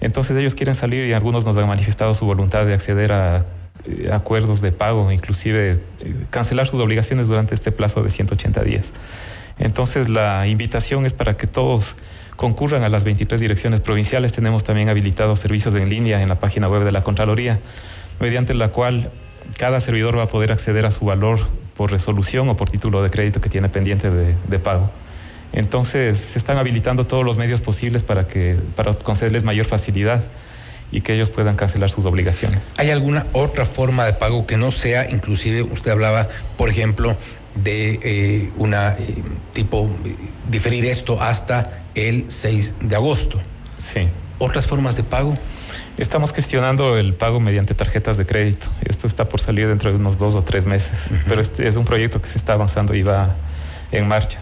[0.00, 3.46] Entonces ellos quieren salir y algunos nos han manifestado su voluntad de acceder a
[3.86, 8.94] eh, acuerdos de pago, inclusive eh, cancelar sus obligaciones durante este plazo de 180 días.
[9.58, 11.96] Entonces la invitación es para que todos
[12.36, 14.32] concurran a las 23 direcciones provinciales.
[14.32, 17.60] Tenemos también habilitados servicios en línea en la página web de la Contraloría,
[18.20, 19.12] mediante la cual
[19.58, 21.38] cada servidor va a poder acceder a su valor
[21.76, 24.90] por resolución o por título de crédito que tiene pendiente de pago.
[25.54, 30.22] Entonces se están habilitando todos los medios posibles para que para concederles mayor facilidad
[30.90, 32.74] y que ellos puedan cancelar sus obligaciones.
[32.76, 37.16] ¿Hay alguna otra forma de pago que no sea, inclusive usted hablaba, por ejemplo,
[37.54, 39.88] de eh, una eh, tipo
[40.50, 43.40] diferir esto hasta el 6 de agosto?
[43.76, 44.08] Sí.
[44.40, 45.38] ¿Otras formas de pago?
[45.98, 48.66] Estamos gestionando el pago mediante tarjetas de crédito.
[48.82, 51.84] Esto está por salir dentro de unos dos o tres meses, pero este es un
[51.84, 53.36] proyecto que se está avanzando y va
[53.92, 54.40] en marcha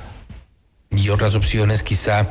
[0.95, 2.31] y otras opciones, quizá,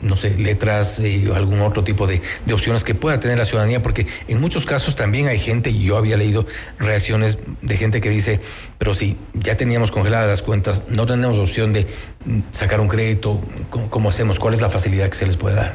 [0.00, 2.20] no sé, letras eh, o algún otro tipo de,
[2.52, 5.96] opciones que pueda tener la ciudadanía, porque en muchos casos también hay gente, y yo
[5.96, 6.46] había leído
[6.78, 8.40] reacciones de gente que dice,
[8.78, 11.86] pero si ya teníamos congeladas las cuentas, no tenemos opción de
[12.24, 14.38] mm, sacar un crédito, ¿cómo, hacemos?
[14.38, 15.74] ¿Cuál es la facilidad que se les puede dar?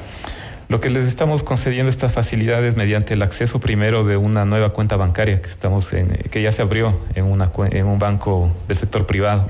[0.68, 4.98] Lo que les estamos concediendo estas facilidades mediante el acceso primero de una nueva cuenta
[4.98, 9.08] bancaria que estamos en, que ya se abrió en, una, en un banco del sector
[9.08, 9.48] privado.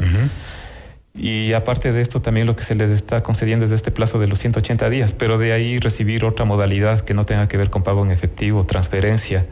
[1.22, 4.28] Y aparte de esto, también lo que se les está concediendo es este plazo de
[4.28, 7.84] los 180 días, pero de ahí recibir otra modalidad que no tenga que ver con
[7.84, 9.46] pago en efectivo, transferencia.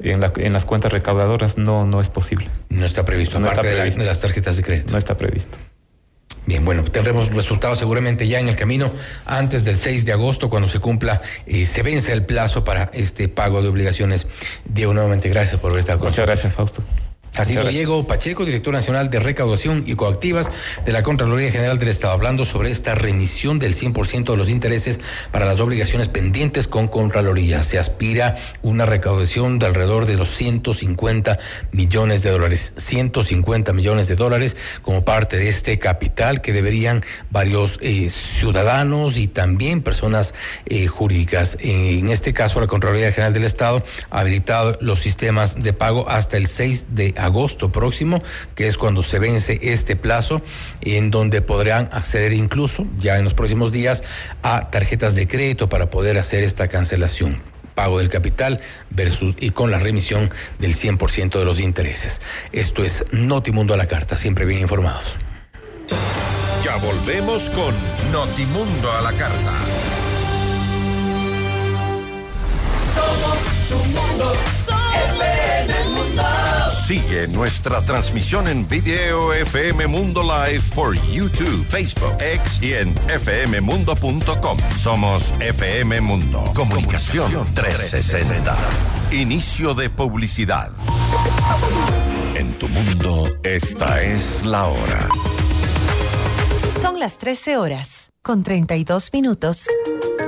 [0.00, 0.20] En,
[0.52, 2.48] las cuentas recaudadoras no, no es posible.
[2.68, 4.90] No está previsto, aparte de, las tarjetas de crédito.
[4.90, 5.56] No está previsto.
[6.46, 8.90] Bien, bueno, tendremos resultados seguramente ya en el camino
[9.24, 13.28] antes del 6 de agosto, cuando se cumpla, eh, se vence el plazo para este
[13.28, 14.26] pago de obligaciones.
[14.64, 16.82] Diego, nuevamente gracias por haber estado con Muchas gracias, Fausto.
[17.36, 20.50] Así Diego Pacheco, director nacional de recaudación y coactivas
[20.84, 25.00] de la Contraloría General del Estado, hablando sobre esta remisión del 100% de los intereses
[25.30, 27.62] para las obligaciones pendientes con Contraloría.
[27.62, 31.38] Se aspira una recaudación de alrededor de los 150
[31.72, 32.74] millones de dólares.
[32.76, 39.28] 150 millones de dólares como parte de este capital que deberían varios eh, ciudadanos y
[39.28, 40.34] también personas
[40.66, 41.56] eh, jurídicas.
[41.60, 46.36] En este caso, la Contraloría General del Estado ha habilitado los sistemas de pago hasta
[46.36, 48.18] el 6 de agosto próximo,
[48.54, 50.42] que es cuando se vence este plazo,
[50.80, 54.04] en donde podrán acceder incluso ya en los próximos días
[54.42, 57.42] a tarjetas de crédito para poder hacer esta cancelación
[57.78, 62.20] pago del capital versus y con la remisión del 100% de los intereses.
[62.50, 65.16] Esto es Notimundo a la carta, siempre bien informados.
[66.64, 67.72] Ya volvemos con
[68.10, 69.52] Notimundo a la carta.
[72.96, 74.57] Somos tu Mundo.
[76.88, 84.58] Sigue nuestra transmisión en video FM Mundo Live por YouTube, Facebook, X y en fmmundo.com.
[84.78, 86.42] Somos FM Mundo.
[86.54, 88.56] Comunicación 360.
[89.10, 90.70] Inicio de publicidad.
[92.34, 95.10] En tu mundo, esta es la hora.
[96.80, 99.66] Son las 13 horas, con 32 minutos.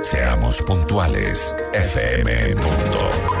[0.03, 3.40] Seamos puntuales, FM Mundo.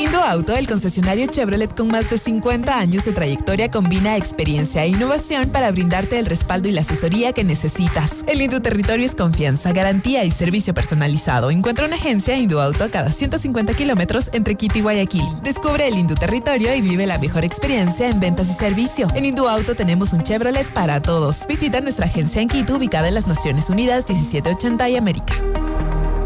[0.00, 5.50] Indoauto, el concesionario Chevrolet con más de 50 años de trayectoria, combina experiencia e innovación
[5.50, 8.24] para brindarte el respaldo y la asesoría que necesitas.
[8.26, 11.50] El Indo Territorio es confianza, garantía y servicio personalizado.
[11.50, 15.24] Encuentra una agencia Indoauto a cada 150 kilómetros entre Quito y Guayaquil.
[15.42, 19.08] Descubre el Indo Territorio y vive la mejor experiencia en ventas y servicio.
[19.14, 21.46] En Indoauto tenemos un Chevrolet para todos.
[21.46, 25.34] Visita nuestra agencia en Quito, ubicada en las Naciones Unidas 1780 y América.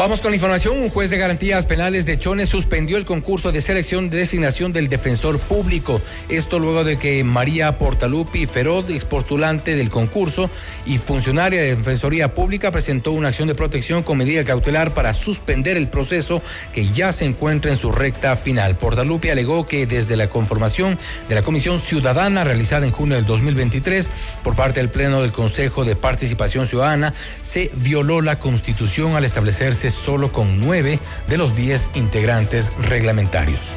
[0.00, 0.78] Vamos con la información.
[0.78, 4.88] Un juez de garantías penales de Chones suspendió el concurso de selección de designación del
[4.88, 6.00] defensor público.
[6.30, 10.48] Esto luego de que María Portalupi Ferod, expostulante del concurso
[10.86, 15.76] y funcionaria de Defensoría Pública, presentó una acción de protección con medida cautelar para suspender
[15.76, 16.40] el proceso
[16.72, 18.78] que ya se encuentra en su recta final.
[18.78, 24.08] Portalupi alegó que desde la conformación de la Comisión Ciudadana realizada en junio del 2023
[24.42, 29.89] por parte del Pleno del Consejo de Participación Ciudadana se violó la Constitución al establecerse
[29.94, 30.98] solo con nueve
[31.28, 33.70] de los diez integrantes reglamentarios.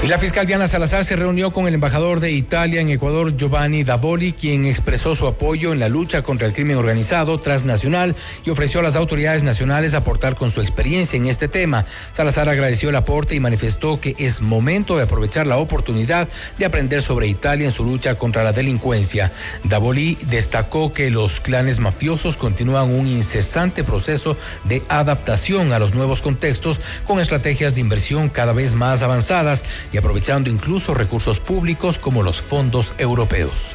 [0.00, 3.82] Y la fiscal Diana Salazar se reunió con el embajador de Italia en Ecuador, Giovanni
[3.82, 8.78] Davoli, quien expresó su apoyo en la lucha contra el crimen organizado transnacional y ofreció
[8.78, 11.84] a las autoridades nacionales aportar con su experiencia en este tema.
[12.12, 16.28] Salazar agradeció el aporte y manifestó que es momento de aprovechar la oportunidad
[16.58, 19.32] de aprender sobre Italia en su lucha contra la delincuencia.
[19.64, 26.22] Davoli destacó que los clanes mafiosos continúan un incesante proceso de adaptación a los nuevos
[26.22, 32.22] contextos con estrategias de inversión cada vez más avanzadas y aprovechando incluso recursos públicos como
[32.22, 33.74] los fondos europeos.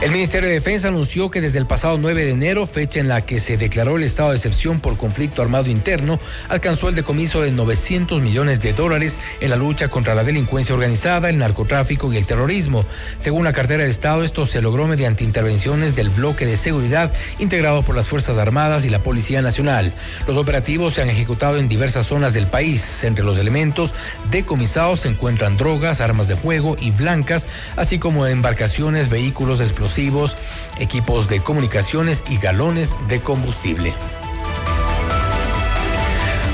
[0.00, 3.20] El Ministerio de Defensa anunció que desde el pasado 9 de enero, fecha en la
[3.20, 7.52] que se declaró el estado de excepción por conflicto armado interno, alcanzó el decomiso de
[7.52, 12.24] 900 millones de dólares en la lucha contra la delincuencia organizada, el narcotráfico y el
[12.24, 12.86] terrorismo.
[13.18, 17.82] Según la cartera de Estado, esto se logró mediante intervenciones del bloque de seguridad integrado
[17.82, 19.92] por las Fuerzas Armadas y la Policía Nacional.
[20.26, 23.04] Los operativos se han ejecutado en diversas zonas del país.
[23.04, 23.94] Entre los elementos
[24.30, 27.46] decomisados se encuentran drogas, armas de fuego y blancas,
[27.76, 33.94] así como embarcaciones, vehículos explosivos equipos de comunicaciones y galones de combustible.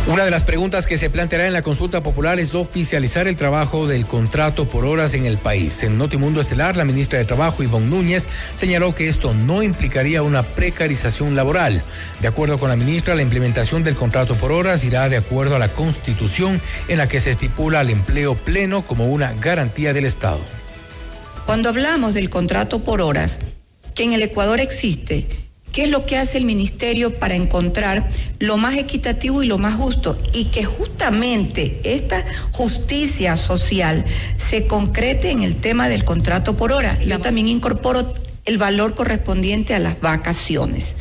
[0.08, 3.88] Una de las preguntas que se planteará en la consulta popular es oficializar el trabajo
[3.88, 5.82] del contrato por horas en el país.
[5.82, 10.44] En Notimundo Estelar, la ministra de Trabajo, Ivonne Núñez, señaló que esto no implicaría una
[10.44, 11.82] precarización laboral.
[12.20, 15.58] De acuerdo con la ministra, la implementación del contrato por horas irá de acuerdo a
[15.58, 20.38] la Constitución en la que se estipula el empleo pleno como una garantía del Estado.
[21.46, 23.38] Cuando hablamos del contrato por horas,
[23.94, 25.28] que en el Ecuador existe,
[25.70, 29.74] ¿qué es lo que hace el ministerio para encontrar lo más equitativo y lo más
[29.74, 30.18] justo?
[30.32, 34.04] Y que justamente esta justicia social
[34.36, 37.00] se concrete en el tema del contrato por hora.
[37.04, 38.12] Yo también incorporo
[38.44, 40.96] el valor correspondiente a las vacaciones.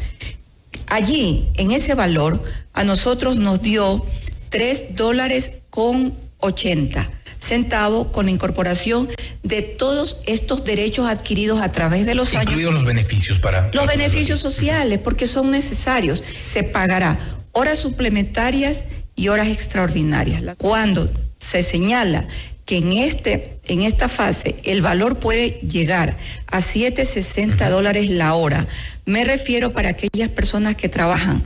[0.85, 2.43] Allí, en ese valor,
[2.73, 4.05] a nosotros nos dio
[4.51, 9.09] tres dólares con 80 centavos con la incorporación
[9.43, 12.43] de todos estos derechos adquiridos a través de los años.
[12.43, 13.69] Incluidos los beneficios para.
[13.73, 16.23] Los beneficios sociales, porque son necesarios.
[16.51, 17.17] Se pagará
[17.51, 20.43] horas suplementarias y horas extraordinarias.
[20.57, 21.09] Cuando
[21.39, 22.27] se señala
[22.65, 26.17] que en, este, en esta fase el valor puede llegar
[26.47, 28.65] a 7,60 dólares la hora,
[29.05, 31.43] me refiero para aquellas personas que trabajan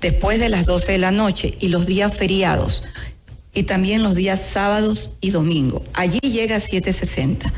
[0.00, 2.84] después de las 12 de la noche y los días feriados
[3.52, 5.82] y también los días sábados y domingo.
[5.94, 7.52] Allí llega a 760.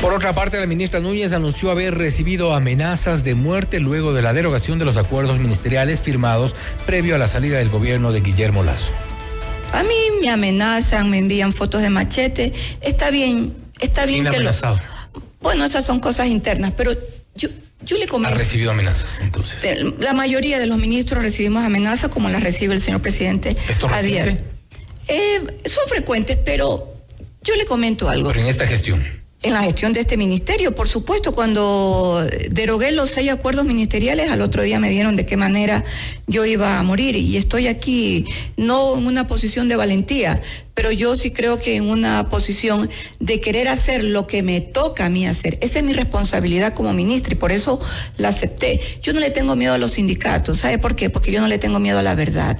[0.00, 4.32] Por otra parte, la ministra Núñez anunció haber recibido amenazas de muerte luego de la
[4.32, 8.92] derogación de los acuerdos ministeriales firmados previo a la salida del gobierno de Guillermo Lazo.
[9.72, 12.52] A mí me amenazan, me envían fotos de machete.
[12.82, 14.52] Está bien, está bien que lo.
[15.40, 16.92] Bueno, esas son cosas internas, pero
[17.34, 17.48] yo,
[17.84, 19.84] yo le ¿Ha recibido amenazas entonces?
[19.98, 23.88] La mayoría de los ministros recibimos amenazas como las recibe el señor presidente ¿Esto.
[25.08, 26.92] Eh, son frecuentes, pero
[27.42, 28.28] yo le comento algo.
[28.28, 29.04] Pero en esta gestión
[29.46, 30.74] en la gestión de este ministerio.
[30.74, 35.36] Por supuesto, cuando derogué los seis acuerdos ministeriales, al otro día me dieron de qué
[35.36, 35.84] manera
[36.26, 37.16] yo iba a morir.
[37.16, 38.26] Y estoy aquí
[38.56, 40.40] no en una posición de valentía,
[40.74, 42.90] pero yo sí creo que en una posición
[43.20, 45.58] de querer hacer lo que me toca a mí hacer.
[45.60, 47.80] Esa es mi responsabilidad como ministra y por eso
[48.18, 48.80] la acepté.
[49.02, 50.58] Yo no le tengo miedo a los sindicatos.
[50.58, 51.08] ¿Sabe por qué?
[51.08, 52.58] Porque yo no le tengo miedo a la verdad.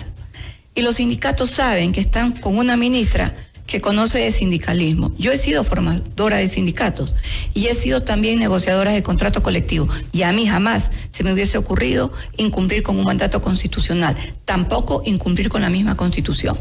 [0.76, 3.34] Y los sindicatos saben que están con una ministra
[3.66, 5.12] que conoce de sindicalismo.
[5.18, 7.14] Yo he sido formadora de sindicatos
[7.54, 11.58] y he sido también negociadora de contrato colectivo y a mí jamás se me hubiese
[11.58, 16.56] ocurrido incumplir con un mandato constitucional, tampoco incumplir con la misma constitución.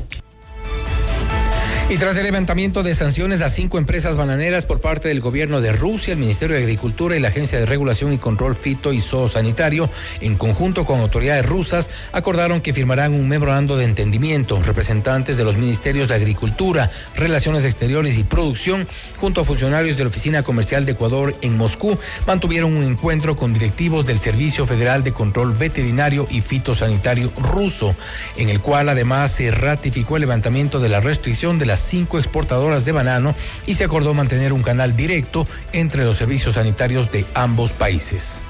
[1.88, 5.71] Y tras el levantamiento de sanciones a cinco empresas bananeras por parte del gobierno de
[5.71, 9.88] Rusia, el Ministerio de Agricultura y la Agencia de Regulación y Control Fito y Zoosanitario,
[10.19, 14.59] en conjunto con autoridades rusas, acordaron que firmarán un memorando de entendimiento.
[14.63, 20.09] Representantes de los Ministerios de Agricultura, Relaciones Exteriores y Producción, junto a funcionarios de la
[20.09, 25.13] Oficina Comercial de Ecuador en Moscú, mantuvieron un encuentro con directivos del Servicio Federal de
[25.13, 27.95] Control Veterinario y Fitosanitario ruso,
[28.38, 32.86] en el cual además se ratificó el levantamiento de la restricción de la cinco exportadoras
[32.86, 37.71] de banano y se acordó mantener un canal directo entre los servicios sanitarios de ambos
[37.73, 38.41] países.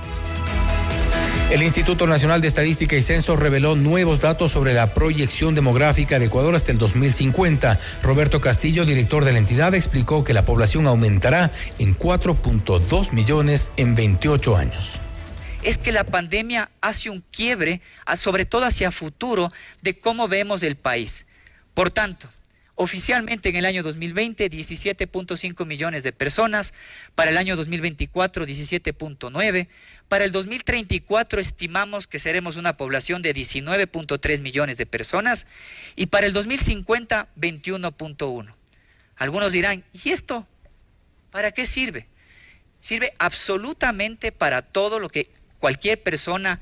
[1.51, 6.25] El Instituto Nacional de Estadística y Censo reveló nuevos datos sobre la proyección demográfica de
[6.25, 7.79] Ecuador hasta el 2050.
[8.01, 13.93] Roberto Castillo, director de la entidad, explicó que la población aumentará en 4.2 millones en
[13.93, 14.99] 28 años.
[15.61, 17.79] Es que la pandemia hace un quiebre,
[18.15, 19.51] sobre todo hacia futuro,
[19.83, 21.27] de cómo vemos el país.
[21.75, 22.27] Por tanto,
[22.77, 26.73] Oficialmente en el año 2020 17.5 millones de personas,
[27.15, 29.67] para el año 2024 17.9,
[30.09, 35.47] para el 2034 estimamos que seremos una población de 19.3 millones de personas
[35.95, 38.53] y para el 2050 21.1.
[39.15, 40.45] Algunos dirán, ¿y esto
[41.31, 42.07] para qué sirve?
[42.81, 46.59] Sirve absolutamente para todo lo que cualquier persona,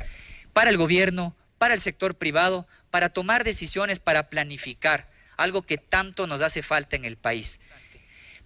[0.53, 6.27] para el gobierno, para el sector privado, para tomar decisiones, para planificar algo que tanto
[6.27, 7.59] nos hace falta en el país.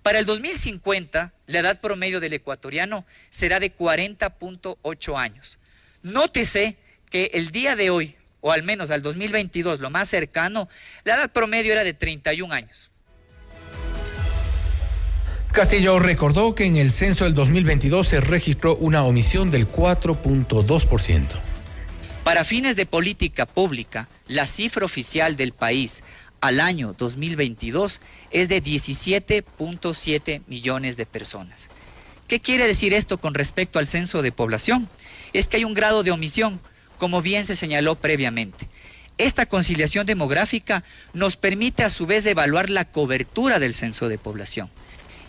[0.03, 5.59] Para el 2050, la edad promedio del ecuatoriano será de 40.8 años.
[6.01, 6.77] Nótese
[7.09, 10.69] que el día de hoy, o al menos al 2022, lo más cercano,
[11.03, 12.89] la edad promedio era de 31 años.
[15.51, 21.21] Castillo recordó que en el censo del 2022 se registró una omisión del 4.2%.
[22.23, 26.03] Para fines de política pública, la cifra oficial del país
[26.41, 31.69] al año 2022 es de 17.7 millones de personas.
[32.27, 34.89] ¿Qué quiere decir esto con respecto al censo de población?
[35.33, 36.59] Es que hay un grado de omisión,
[36.97, 38.67] como bien se señaló previamente.
[39.17, 40.83] Esta conciliación demográfica
[41.13, 44.69] nos permite a su vez evaluar la cobertura del censo de población.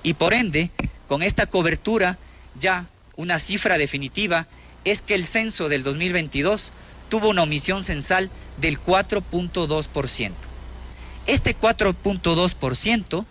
[0.02, 0.70] Y por ende,
[1.06, 2.18] con esta cobertura,
[2.58, 2.86] ya
[3.16, 4.46] una cifra definitiva
[4.84, 6.72] es que el censo del 2022
[7.08, 10.47] tuvo una omisión censal del 4.2%.
[11.28, 13.26] Este 4.2%,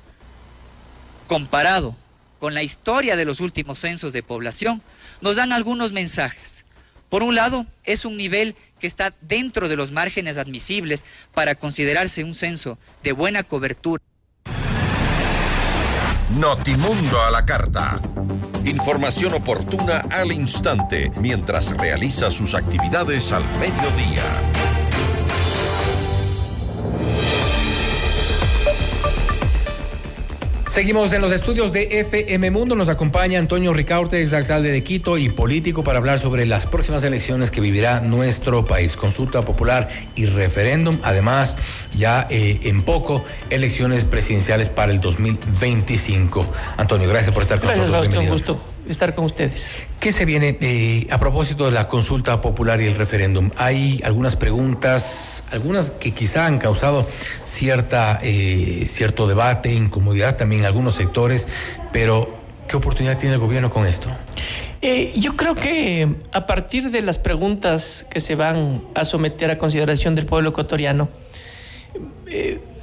[1.26, 1.96] comparado
[2.40, 4.84] con la historia de los últimos censos de población,
[5.20, 6.66] nos dan algunos mensajes.
[7.10, 12.24] Por un lado, es un nivel que está dentro de los márgenes admisibles para considerarse
[12.24, 14.04] un censo de buena cobertura.
[16.38, 18.00] Notimundo a la carta.
[18.64, 24.87] Información oportuna al instante mientras realiza sus actividades al mediodía.
[30.78, 32.76] Seguimos en los estudios de FM Mundo.
[32.76, 37.50] Nos acompaña Antonio Ricaurte, exalcalde de Quito y político, para hablar sobre las próximas elecciones
[37.50, 38.96] que vivirá nuestro país.
[38.96, 40.96] Consulta popular y referéndum.
[41.02, 41.58] Además,
[41.98, 46.46] ya eh, en poco, elecciones presidenciales para el 2025.
[46.78, 48.10] Antonio, gracias por estar con gracias, nosotros.
[48.10, 48.34] Bienvenido.
[48.34, 49.88] Un gusto estar con ustedes.
[50.00, 53.52] ¿Qué se viene eh, a propósito de la consulta popular y el referéndum?
[53.58, 57.08] Hay algunas preguntas, algunas que quizá han causado
[57.44, 61.48] cierta, eh, cierto debate, incomodidad también en algunos sectores,
[61.92, 64.10] pero ¿qué oportunidad tiene el gobierno con esto?
[64.82, 69.58] Eh, yo creo que a partir de las preguntas que se van a someter a
[69.58, 71.10] consideración del pueblo ecuatoriano,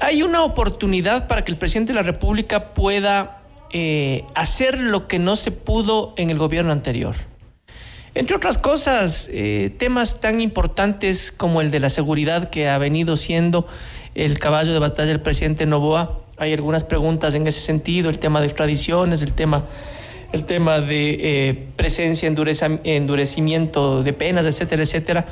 [0.01, 3.44] hay una oportunidad para que el presidente de la República pueda
[3.77, 7.17] eh, hacer lo que no se pudo en el gobierno anterior.
[8.15, 13.17] Entre otras cosas, eh, temas tan importantes como el de la seguridad que ha venido
[13.17, 13.67] siendo
[14.15, 16.21] el caballo de batalla del presidente Novoa.
[16.37, 19.65] Hay algunas preguntas en ese sentido, el tema de extradiciones, el tema,
[20.31, 25.27] el tema de eh, presencia, endurecimiento de penas, etcétera, etcétera.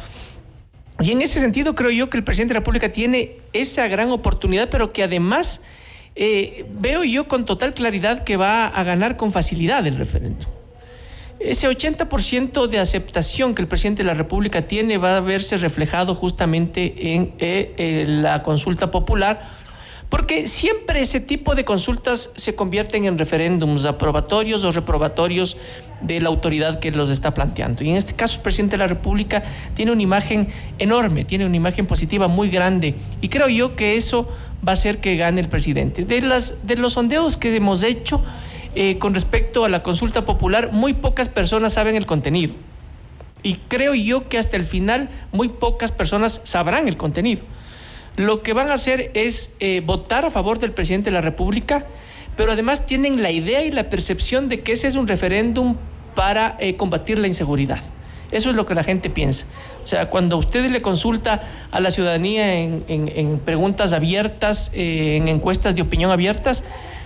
[0.98, 4.10] Y en ese sentido creo yo que el presidente de la República tiene esa gran
[4.10, 5.62] oportunidad, pero que además
[6.14, 10.48] eh, veo yo con total claridad que va a ganar con facilidad el referéndum.
[11.40, 16.14] Ese 80% de aceptación que el presidente de la República tiene va a verse reflejado
[16.14, 19.62] justamente en eh, eh, la consulta popular,
[20.08, 25.56] porque siempre ese tipo de consultas se convierten en referéndums aprobatorios o reprobatorios
[26.02, 27.82] de la autoridad que los está planteando.
[27.82, 29.42] Y en este caso el presidente de la República
[29.74, 30.48] tiene una imagen
[30.78, 34.28] enorme, tiene una imagen positiva muy grande, y creo yo que eso
[34.66, 36.04] va a ser que gane el presidente.
[36.04, 38.24] De, las, de los sondeos que hemos hecho
[38.74, 42.54] eh, con respecto a la consulta popular, muy pocas personas saben el contenido.
[43.42, 47.42] Y creo yo que hasta el final muy pocas personas sabrán el contenido.
[48.16, 51.86] Lo que van a hacer es eh, votar a favor del presidente de la República,
[52.36, 55.76] pero además tienen la idea y la percepción de que ese es un referéndum
[56.14, 57.82] para eh, combatir la inseguridad.
[58.32, 59.44] Eso es lo que la gente piensa.
[59.84, 65.74] O sea, cuando usted le consulta a la ciudadanía en, preguntas abiertas, eh, en encuestas
[65.74, 66.64] de opinión abiertas,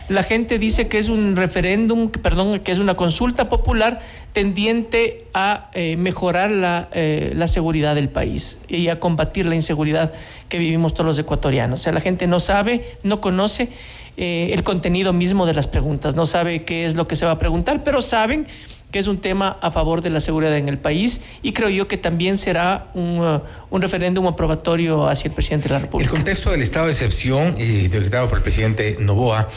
[0.09, 4.01] la gente dice que es un referéndum, perdón, que es una consulta popular
[4.33, 10.13] tendiente a eh, mejorar la, eh, la, seguridad del país y a combatir la inseguridad
[10.49, 11.81] que vivimos todos los ecuatorianos.
[11.81, 13.71] O sea, la gente no sabe, no conoce
[14.19, 17.39] el contenido mismo de las preguntas, no sabe qué es lo que se va a
[17.39, 18.47] preguntar, pero saben
[18.91, 21.89] que es un tema a favor de la seguridad en el país y creo yo
[21.89, 26.11] que también será un, uh, un referéndum aprobatorio hacia el presidente de la República.
[26.11, 29.49] El contexto del estado de excepción y decretado por el presidente Novoa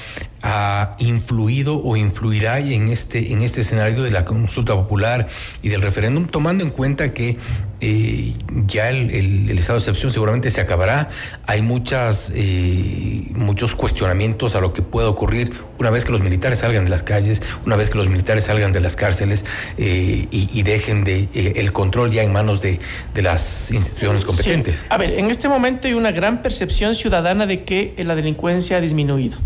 [0.42, 5.28] ha influido o influirá en este, en este escenario de la consulta popular
[5.62, 7.38] y del referéndum, tomando en cuenta que
[7.82, 8.34] eh,
[8.68, 11.10] ya el, el, estado de excepción seguramente se acabará.
[11.46, 16.60] Hay muchas, eh, muchos cuestionamientos a lo que pueda ocurrir una vez que los militares
[16.60, 19.46] salgan de las calles, una vez que los militares salgan de las cárceles
[19.78, 22.80] eh, y, y, dejen de, el control ya en manos de,
[23.14, 24.82] de las instituciones competentes.
[24.82, 24.86] Sí.
[24.90, 28.82] A ver, en este momento hay una gran percepción ciudadana de que la delincuencia ha
[28.82, 29.38] disminuido,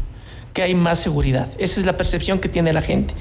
[0.53, 1.47] que hay más seguridad.
[1.57, 3.13] Esa es la percepción que tiene la gente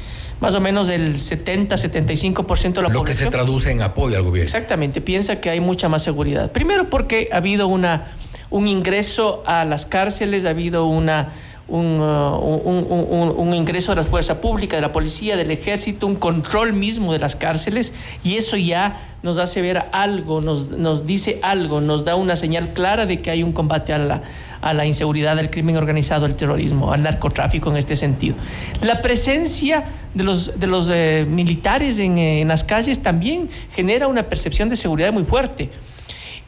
[0.43, 3.05] más o menos el 70-75% de la Lo población.
[3.07, 4.45] que se traduce en apoyo al gobierno.
[4.45, 6.51] Exactamente, piensa que hay mucha más seguridad.
[6.51, 8.17] Primero porque ha habido una,
[8.51, 11.33] un ingreso a las cárceles, ha habido una,
[11.73, 17.13] un, uh, ingreso de la fuerza pública, de la policía, del ejército, un control mismo
[17.13, 22.05] de las cárceles y eso ya nos hace ver algo, nos, nos dice algo, nos
[22.05, 24.23] da una señal clara de que hay un combate a la,
[24.61, 28.35] a la inseguridad, al crimen organizado, al terrorismo, al narcotráfico en este sentido.
[28.83, 34.09] La presencia de los, de los eh, militares en, eh, en, las calles también genera
[34.09, 35.71] una percepción de seguridad muy fuerte.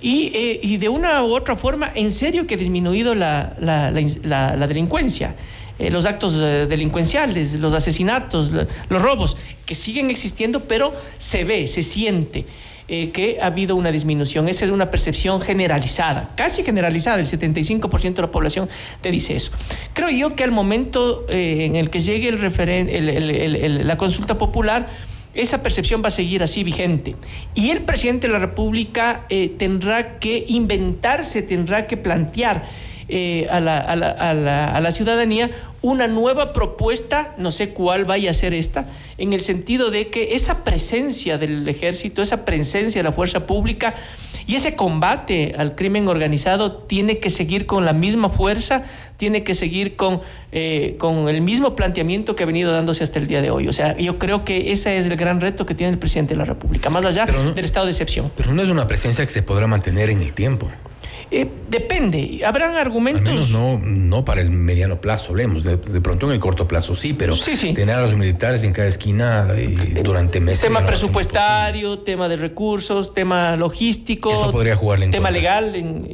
[0.05, 5.35] Y, eh, de una u otra forma, en serio que ha disminuido la, la, delincuencia.
[5.79, 11.67] Eh, los actos eh, delincuenciales, los asesinatos, los robos, que siguen existiendo, pero se ve,
[11.69, 12.45] se siente.
[12.87, 14.47] Eh, que ha habido una disminución.
[14.47, 18.69] Esa es una percepción generalizada, casi generalizada, el 75% de la población
[19.01, 19.53] te dice eso.
[19.95, 24.91] Creo yo que al momento eh, en el que llegue el referen la consulta popular,
[25.35, 27.16] esa percepción va a seguir así vigente.
[27.55, 32.68] Y el presidente de la República eh, tendrá que inventarse, tendrá que plantear
[33.09, 35.51] eh, a, la, a, la, a, la, a, la, ciudadanía
[35.82, 38.87] una nueva propuesta, no sé cuál vaya a ser esta,
[39.18, 43.95] en el sentido de que esa presencia del ejército, esa presencia de la fuerza pública
[44.47, 48.84] y ese combate al crimen organizado tiene que seguir con la misma fuerza,
[49.16, 50.20] tiene que seguir con,
[50.53, 53.68] eh, con el mismo planteamiento que ha venido dándose hasta el día de hoy.
[53.68, 56.38] O sea, yo creo que ese es el gran reto que tiene el presidente de
[56.38, 58.30] la República, más allá no, del estado de excepción.
[58.36, 60.68] Pero no es una presencia que se podrá mantener en el tiempo.
[61.31, 63.29] Eh, depende, habrán argumentos.
[63.29, 65.64] Al menos no, no para el mediano plazo, hablemos.
[65.64, 67.72] De, de pronto en el corto plazo sí, pero sí, sí.
[67.75, 70.61] tener a los militares en cada esquina eh, durante meses.
[70.61, 74.31] Tema presupuestario, tema de recursos, tema logístico.
[74.31, 75.41] Eso podría jugarle en Tema contra.
[75.41, 76.07] legal, en,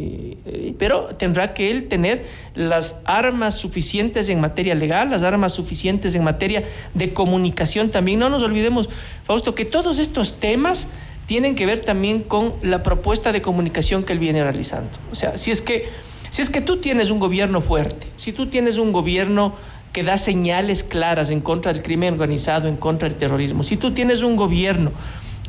[0.46, 6.14] eh, pero tendrá que él tener las armas suficientes en materia legal, las armas suficientes
[6.14, 8.18] en materia de comunicación también.
[8.18, 8.88] No nos olvidemos,
[9.24, 10.88] Fausto, que todos estos temas
[11.30, 14.90] tienen que ver también con la propuesta de comunicación que él viene realizando.
[15.12, 15.88] O sea, si es que,
[16.30, 19.54] si es que tú tienes un gobierno fuerte, si tú tienes un gobierno
[19.92, 23.92] que da señales claras en contra del crimen organizado, en contra del terrorismo, si tú
[23.92, 24.90] tienes un gobierno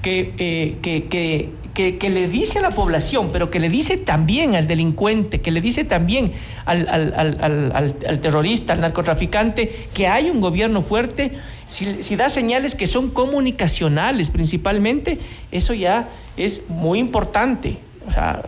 [0.03, 4.53] que, eh, que, que, que, le dice a la población, pero que le dice también
[4.53, 6.34] al delincuente, que le dice también
[6.65, 11.39] al, al, al terrorista, al narcotraficante, que hay un gobierno fuerte,
[11.72, 15.17] si, da señales que son comunicacionales principalmente,
[15.51, 17.78] eso ya es muy importante.
[18.07, 18.43] O sea,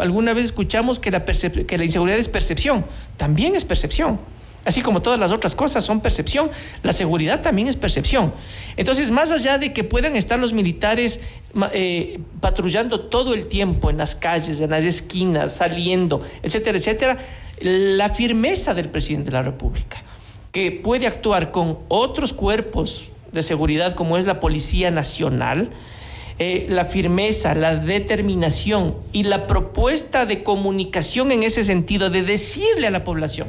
[0.00, 2.84] alguna vez escuchamos que la, que la inseguridad es percepción,
[3.16, 4.18] también es percepción.
[4.64, 6.50] Así como todas las otras cosas son percepción,
[6.82, 8.32] la seguridad también es percepción.
[8.76, 11.20] Entonces, más allá de que puedan estar los militares
[11.72, 17.18] eh, patrullando todo el tiempo en las calles, en las esquinas, saliendo, etcétera, etcétera,
[17.60, 20.02] la firmeza del presidente de la República
[20.56, 25.68] que puede actuar con otros cuerpos de seguridad como es la Policía Nacional,
[26.38, 32.86] eh, la firmeza, la determinación y la propuesta de comunicación en ese sentido, de decirle
[32.86, 33.48] a la población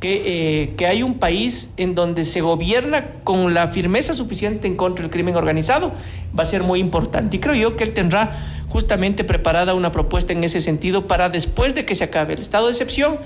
[0.00, 0.22] que,
[0.62, 5.02] eh, que hay un país en donde se gobierna con la firmeza suficiente en contra
[5.02, 5.92] del crimen organizado,
[6.38, 7.36] va a ser muy importante.
[7.36, 11.74] Y creo yo que él tendrá justamente preparada una propuesta en ese sentido para después
[11.74, 13.18] de que se acabe el estado de excepción,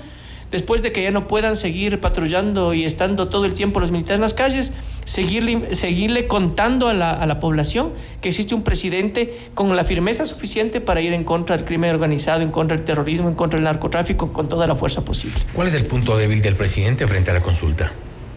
[0.51, 4.15] después de que ya no puedan seguir patrullando y estando todo el tiempo los militares
[4.17, 4.73] en las calles,
[5.05, 7.91] seguirle, seguirle contando a la, a la, población
[8.21, 12.41] que existe un presidente con la firmeza suficiente para ir en contra del crimen organizado,
[12.41, 15.39] en contra del terrorismo, en contra del narcotráfico, con toda la fuerza posible.
[15.53, 17.91] ¿Cuál es el punto débil del presidente frente a la consulta?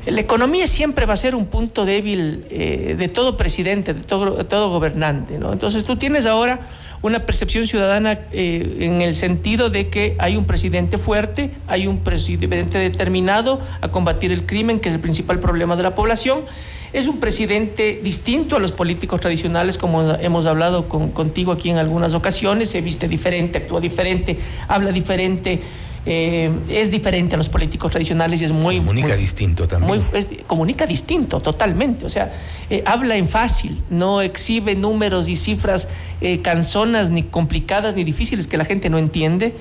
[0.06, 4.36] La economía siempre va a ser un punto débil eh, de todo presidente, de todo,
[4.36, 5.38] de todo gobernante.
[5.38, 5.52] ¿no?
[5.52, 6.60] Entonces tú tienes ahora
[7.02, 11.98] una percepción ciudadana eh, en el sentido de que hay un presidente fuerte, hay un
[11.98, 16.40] presidente determinado a combatir el crimen, que es el principal problema de la población.
[16.92, 21.76] Es un presidente distinto a los políticos tradicionales, como hemos hablado con, contigo aquí en
[21.76, 22.70] algunas ocasiones.
[22.70, 24.38] Se viste diferente, actúa diferente,
[24.68, 25.60] habla diferente.
[26.10, 28.78] Eh, es diferente a los políticos tradicionales y es muy...
[28.78, 29.88] Comunica muy, distinto también.
[29.88, 32.06] Muy, es, comunica distinto, totalmente.
[32.06, 32.32] O sea,
[32.70, 35.86] eh, habla en fácil, no exhibe números y cifras
[36.22, 39.54] eh, canzonas, ni complicadas, ni difíciles que la gente no entiende.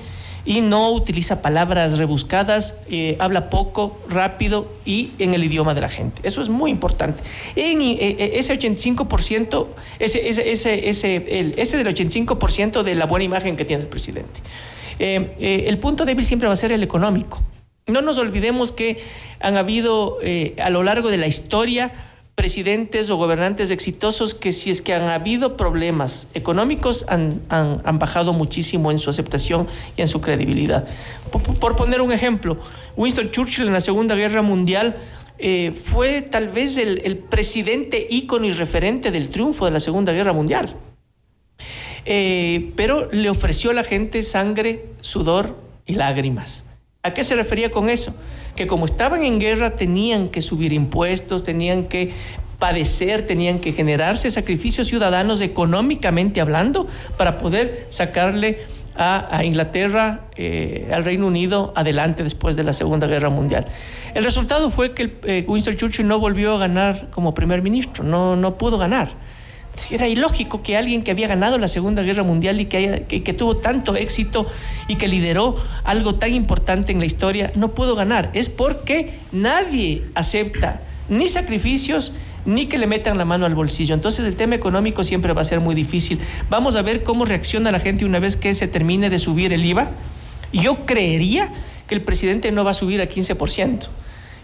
[0.46, 5.90] y no utiliza palabras rebuscadas, eh, habla poco, rápido y en el idioma de la
[5.90, 6.22] gente.
[6.26, 7.22] Eso es muy importante.
[7.56, 9.66] En eh, ese 85%,
[9.98, 13.88] ese, ese, ese, ese, el, ese del 85% de la buena imagen que tiene el
[13.90, 14.40] presidente.
[14.98, 17.42] El punto débil siempre va a ser el económico.
[17.86, 19.02] No nos olvidemos que
[19.40, 20.18] han habido
[20.62, 21.92] a lo largo de la historia
[22.38, 27.42] presidentes o gobernantes exitosos que si es que han habido problemas económicos han,
[27.98, 30.86] bajado muchísimo en su aceptación y en su credibilidad.
[31.32, 32.56] Por, poner un ejemplo,
[32.96, 34.96] Winston Churchill en la Segunda Guerra Mundial
[35.40, 40.12] eh, fue tal vez el, el, presidente ícono y referente del triunfo de la Segunda
[40.12, 40.76] Guerra Mundial.
[42.10, 46.64] Eh, pero le ofreció a la gente sangre, sudor y lágrimas.
[47.02, 48.14] ¿A qué se refería con eso?
[48.58, 52.10] que como estaban en guerra tenían que subir impuestos, tenían que
[52.58, 58.58] padecer, tenían que generarse sacrificios ciudadanos económicamente hablando para poder sacarle
[58.96, 63.68] a, Inglaterra, eh, al Reino Unido, adelante después de la Segunda Guerra Mundial.
[64.12, 68.34] El resultado fue que eh, Winston Churchill no volvió a ganar como primer ministro, no,
[68.34, 69.27] no pudo ganar
[69.90, 73.56] era ilógico que alguien que había ganado la Segunda Guerra Mundial y que, que, tuvo
[73.56, 74.46] tanto éxito
[74.88, 78.30] y que lideró algo tan importante en la historia no pudo ganar.
[78.34, 82.12] Es porque nadie acepta ni sacrificios
[82.44, 83.94] ni que le metan la mano al bolsillo.
[83.94, 86.18] Entonces el tema económico siempre va a ser muy difícil.
[86.48, 89.64] Vamos a ver cómo reacciona la gente una vez que se termine de subir el
[89.64, 89.90] IVA.
[90.52, 91.52] Yo creería
[91.86, 93.88] que el presidente no va a subir a 15%.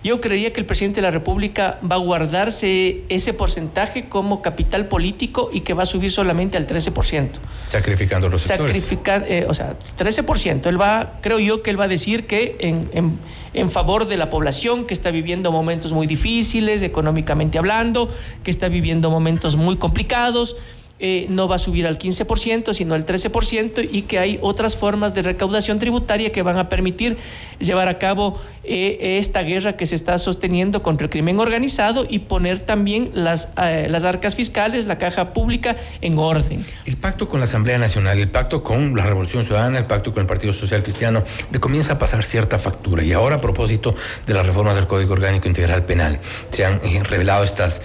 [0.05, 4.87] Yo creería que el presidente de la República va a guardarse ese porcentaje como capital
[4.87, 7.31] político y que va a subir solamente al 13%.
[7.71, 8.83] Sacrificando los sectores.
[8.83, 10.67] Sacrificar, eh, o sea, 13%.
[10.67, 13.19] Él va, creo yo que él va a decir que en, en,
[13.55, 18.11] en favor de la población que está viviendo momentos muy difíciles, económicamente hablando,
[18.43, 20.57] que está viviendo momentos muy complicados,
[21.01, 25.13] eh, no va a subir al 15%, sino al 13%, y que hay otras formas
[25.13, 27.19] de recaudación tributaria que van a permitir
[27.59, 32.21] llevar a cabo eh, esta guerra que se está sosteniendo contra el crimen organizado y
[32.21, 36.65] poner también las, eh, las arcas fiscales, la caja pública en orden.
[36.85, 40.21] El pacto con la Asamblea Nacional, el pacto con la Revolución Ciudadana, el pacto con
[40.21, 43.03] el Partido Social Cristiano, le comienza a pasar cierta factura.
[43.03, 46.21] Y ahora, a propósito de las reformas del Código Orgánico Integral Penal,
[46.51, 47.83] se han revelado estas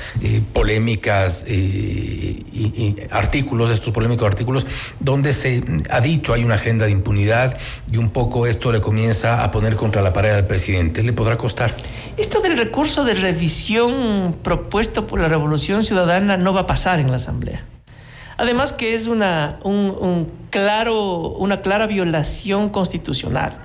[0.54, 4.66] polémicas y artículos, estos polémicos artículos,
[5.00, 7.58] donde se ha dicho hay una agenda de impunidad
[7.92, 11.04] y un poco esto le comienza a poner contra la pared al presidente.
[11.04, 11.76] ¿Le podrá costar?
[12.18, 17.10] Esto del recurso de revisión propuesto por la Revolución Ciudadana no va a pasar en
[17.10, 17.64] la Asamblea.
[18.38, 23.58] Además que es una, un, claro, una clara violación constitucional.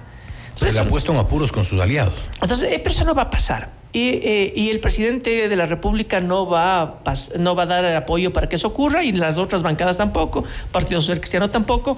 [0.56, 2.28] Se le ha puesto en apuros con sus aliados.
[2.42, 3.70] Entonces, eh, pero eso no va a pasar.
[3.96, 8.32] Eh, y, el presidente de la República no va, a no va a dar apoyo
[8.32, 10.42] para que eso ocurra y las otras bancadas tampoco,
[10.72, 11.96] Partido Social Cristiano tampoco.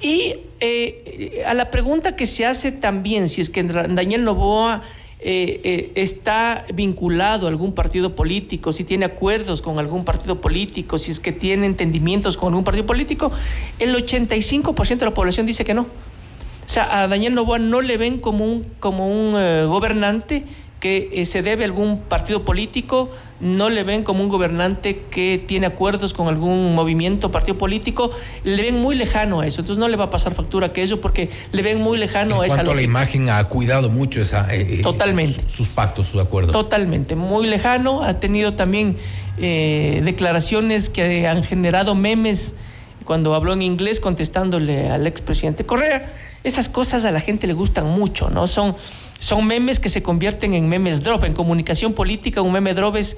[0.00, 4.82] Y eh, a la pregunta que se hace también, si es que Daniel Novoa
[5.20, 11.12] eh, está vinculado a algún partido político, si tiene acuerdos con algún partido político, si
[11.12, 13.30] es que tiene entendimientos con algún partido político,
[13.78, 15.82] el 85% de la población dice que no.
[15.82, 19.34] O sea, a Daniel Novoa no le ven como un, como un
[19.68, 20.44] gobernante
[20.80, 23.10] que eh, se debe a algún partido político,
[23.40, 28.10] no le ven como un gobernante que tiene acuerdos con algún movimiento, partido político,
[28.44, 29.60] le ven muy lejano a eso.
[29.60, 32.46] Entonces no le va a pasar factura que eso porque le ven muy lejano a
[32.46, 32.56] esa.
[32.56, 35.42] cuanto a la imagen ha cuidado mucho esa, eh, eh, Totalmente.
[35.48, 36.52] Sus, pactos, sus acuerdos.
[36.52, 38.02] Totalmente, muy lejano.
[38.02, 38.96] Ha tenido también
[39.36, 42.56] declaraciones que han generado memes
[43.04, 46.12] cuando habló en inglés contestándole al expresidente Correa.
[46.44, 48.46] Esas cosas a la gente le gustan mucho, ¿no?
[48.46, 48.76] Son
[49.18, 51.24] son memes que se convierten en memes drop.
[51.24, 53.16] En comunicación política un meme drop es,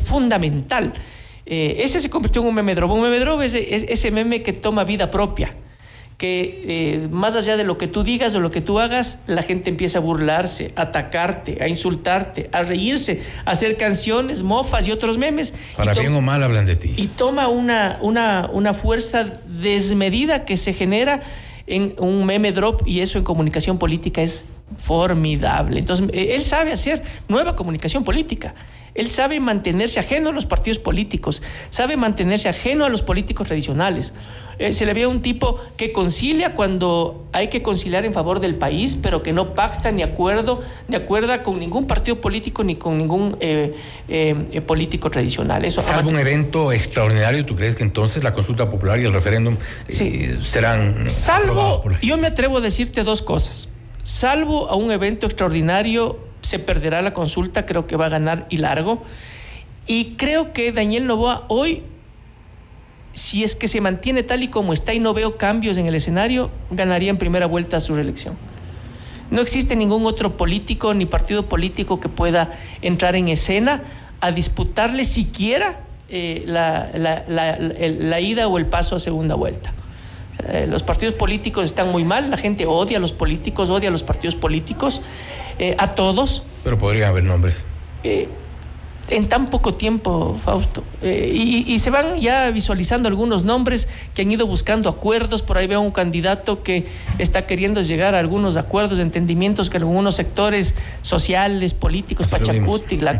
[0.00, 0.94] fundamental.
[1.44, 2.90] Eh, ese se convirtió en un meme drop.
[2.90, 5.54] Un meme drop es, ese meme que toma vida propia.
[6.16, 9.42] Que eh, más allá de lo que tú digas o lo que tú hagas, la
[9.42, 14.92] gente empieza a burlarse, a atacarte, a insultarte, a reírse, a hacer canciones, mofas y
[14.92, 15.52] otros memes.
[15.76, 16.94] Para bien o mal hablan de ti.
[16.96, 21.22] Y toma una, una, una fuerza desmedida que se genera
[21.66, 24.44] en un meme drop y eso en comunicación política es
[24.78, 25.78] formidable.
[25.78, 28.54] Entonces, eh, él sabe hacer nueva comunicación política.
[28.94, 34.12] Él sabe mantenerse ajeno a los partidos políticos, sabe mantenerse ajeno a los políticos tradicionales.
[34.58, 38.54] Eh, se le ve un tipo que concilia cuando hay que conciliar en favor del
[38.54, 42.98] país, pero que no pacta ni acuerdo, ni acuerda con ningún partido político ni con
[42.98, 43.74] ningún eh,
[44.66, 45.64] político tradicional.
[45.64, 49.56] Eso Salvo un evento extraordinario, ¿tú crees que entonces la consulta popular y el referéndum
[49.88, 51.08] serán...
[51.08, 53.71] Salvo, yo me atrevo a decirte dos cosas
[54.04, 58.58] salvo a un evento extraordinario, se perderá la consulta, creo que va a ganar y
[58.58, 59.02] largo.
[59.86, 61.82] Y creo que Daniel Novoa hoy
[63.12, 65.94] si es que se mantiene tal y como está y no veo cambios en el
[65.94, 68.36] escenario, ganaría en primera vuelta su reelección.
[69.30, 72.50] No existe ningún otro político ni partido político que pueda
[72.82, 73.82] entrar en escena
[74.20, 79.72] a disputarle siquiera eh, la, la, ida o el paso a segunda vuelta.
[80.48, 83.92] Eh, los partidos políticos están muy mal, la gente odia a los políticos, odia a
[83.92, 85.00] los partidos políticos,
[85.58, 86.42] eh, a todos.
[86.64, 87.64] Pero podría haber nombres
[89.08, 90.84] en tan poco tiempo, Fausto.
[91.02, 95.42] Eh, y, se van ya visualizando algunos nombres que han ido buscando acuerdos.
[95.42, 96.86] Por ahí veo un candidato que
[97.18, 103.18] está queriendo llegar a algunos acuerdos, entendimientos que algunos sectores sociales, políticos, Pachacuti, la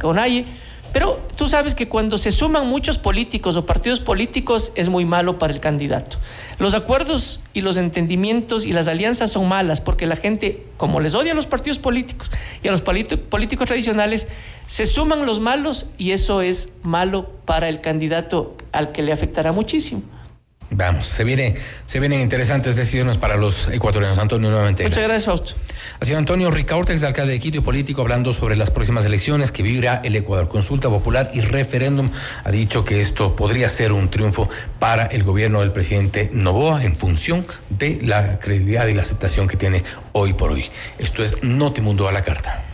[0.93, 5.39] pero tú sabes que cuando se suman muchos políticos o partidos políticos es muy malo
[5.39, 6.19] para el candidato.
[6.59, 11.15] Los acuerdos y los entendimientos y las alianzas son malas porque la gente, como les
[11.15, 12.31] odia a los partidos políticos
[12.63, 14.29] y a los políticos tradicionales,
[14.67, 19.53] se suman los malos y eso es malo para el candidato al que le afectará
[19.53, 20.03] muchísimo.
[20.75, 21.55] Vamos, se, viene,
[21.85, 24.19] se vienen interesantes decisiones para los ecuatorianos.
[24.19, 24.85] Antonio, nuevamente.
[24.85, 25.53] Muchas gracias, Fausto.
[26.01, 29.63] Ha sido Antonio Ricaurtex, alcalde de Quito y político, hablando sobre las próximas elecciones que
[29.63, 30.49] vivirá el Ecuador.
[30.49, 32.11] Consulta popular y referéndum.
[32.45, 34.49] Ha dicho que esto podría ser un triunfo
[34.79, 39.59] para el gobierno del presidente Novoa en función de la credibilidad y la aceptación que
[39.59, 40.71] tiene hoy por hoy.
[40.99, 42.65] Esto es Notimundo a la carta.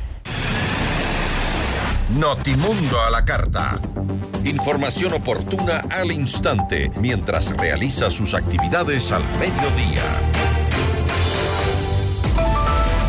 [2.17, 3.81] Notimundo a la carta.
[4.45, 10.03] Información oportuna al instante mientras realiza sus actividades al mediodía.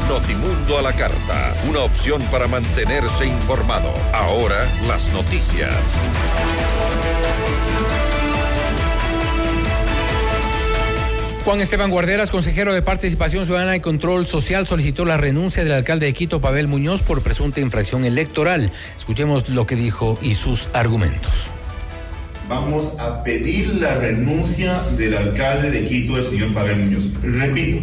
[0.07, 3.93] Notimundo a la carta, una opción para mantenerse informado.
[4.11, 5.73] Ahora las noticias.
[11.45, 16.05] Juan Esteban Guarderas, consejero de Participación Ciudadana y Control Social, solicitó la renuncia del alcalde
[16.05, 18.71] de Quito, Pavel Muñoz, por presunta infracción electoral.
[18.97, 21.49] Escuchemos lo que dijo y sus argumentos.
[22.47, 27.05] Vamos a pedir la renuncia del alcalde de Quito, el señor Pavel Muñoz.
[27.21, 27.81] Repito,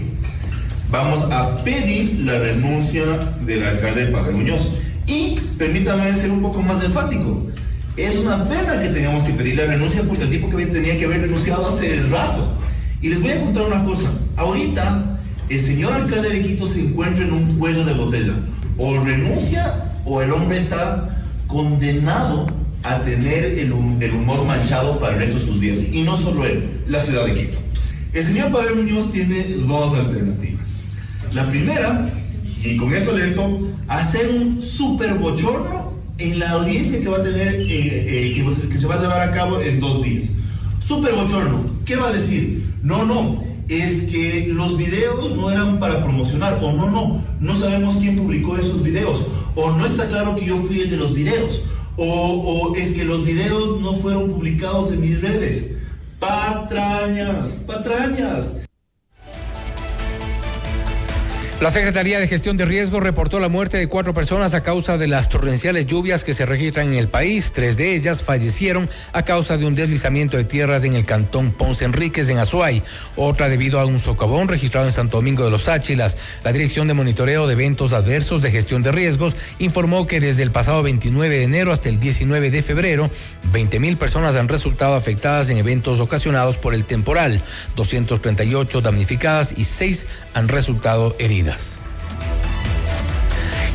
[0.90, 3.04] vamos a pedir la renuncia
[3.40, 4.60] del alcalde Pavel Muñoz.
[5.06, 7.46] Y permítame ser un poco más enfático.
[7.96, 11.06] Es una pena que tengamos que pedir la renuncia porque el tipo que tenía que
[11.06, 12.55] haber renunciado hace rato.
[13.06, 14.10] Y les voy a contar una cosa.
[14.34, 18.32] Ahorita el señor alcalde de Quito se encuentra en un cuello de botella.
[18.78, 22.48] O renuncia o el hombre está condenado
[22.82, 25.78] a tener el, humor manchado para el resto de sus días.
[25.92, 27.58] Y no solo él, la ciudad de Quito.
[28.12, 30.68] El señor Pavel Muñoz tiene dos alternativas.
[31.32, 32.10] La primera,
[32.64, 37.54] y con eso alerto, hacer un super bochorno en la audiencia que va a tener,
[37.54, 40.24] eh, eh, que se va a llevar a cabo en dos días.
[40.80, 41.70] Super bochorno.
[41.84, 42.65] ¿Qué va a decir?
[42.82, 47.96] No, no, es que los videos no eran para promocionar, o no, no, no sabemos
[47.96, 51.64] quién publicó esos videos, o no está claro que yo fui el de los videos,
[51.96, 55.76] o, o es que los videos no fueron publicados en mis redes.
[56.18, 58.55] Patrañas, patrañas.
[61.58, 65.08] La Secretaría de Gestión de Riesgos reportó la muerte de cuatro personas a causa de
[65.08, 67.50] las torrenciales lluvias que se registran en el país.
[67.50, 71.86] Tres de ellas fallecieron a causa de un deslizamiento de tierras en el cantón Ponce
[71.86, 72.82] Enríquez, en Azuay.
[73.16, 76.18] Otra debido a un socavón registrado en Santo Domingo de los Áchilas.
[76.44, 80.50] La Dirección de Monitoreo de Eventos Adversos de Gestión de Riesgos informó que desde el
[80.50, 83.10] pasado 29 de enero hasta el 19 de febrero,
[83.50, 87.40] 20 mil personas han resultado afectadas en eventos ocasionados por el temporal,
[87.76, 91.85] 238 damnificadas y 6 han resultado heridas vidas.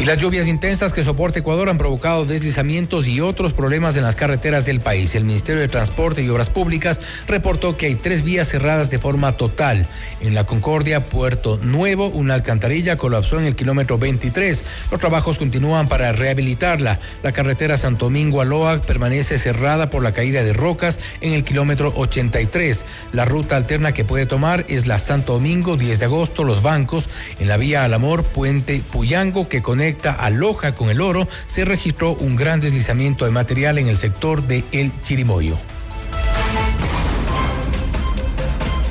[0.02, 4.16] Y las lluvias intensas que soporta Ecuador han provocado deslizamientos y otros problemas en las
[4.16, 5.14] carreteras del país.
[5.14, 9.34] El Ministerio de Transporte y Obras Públicas reportó que hay tres vías cerradas de forma
[9.34, 9.88] total.
[10.20, 14.66] En la Concordia, Puerto Nuevo, una alcantarilla colapsó en el kilómetro 23.
[14.89, 16.99] Los trabajos continúan para rehabilitarla.
[17.22, 21.93] La carretera Santo Domingo Aloa permanece cerrada por la caída de rocas en el kilómetro
[21.95, 22.88] 83.
[23.14, 27.08] La ruta alterna que puede tomar es la Santo Domingo, 10 de agosto, Los Bancos.
[27.39, 31.66] En la vía Al Amor, Puente Puyango, que conecta a Loja con el oro, se
[31.66, 35.58] registró un gran deslizamiento de material en el sector de El Chirimoyo.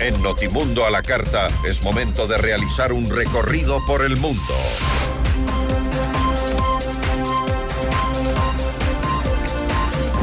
[0.00, 4.54] En Notimundo a la Carta es momento de realizar un recorrido por el mundo.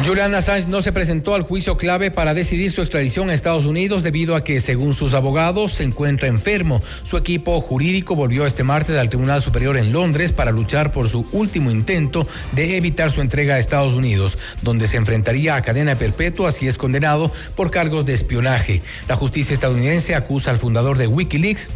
[0.08, 4.04] Julian Assange no se presentó al juicio clave para decidir su extradición a Estados Unidos
[4.04, 6.82] debido a que, según sus abogados, se encuentra enfermo.
[7.04, 11.28] Su equipo jurídico volvió este martes al Tribunal Superior en Londres para luchar por su
[11.34, 16.54] último intento de evitar su entrega a Estados Unidos, donde se enfrentaría a cadena perpetua
[16.54, 18.82] si es condenado por cargos de espionaje.
[19.10, 21.68] La justicia estadounidense acusa al fundador de Wikileaks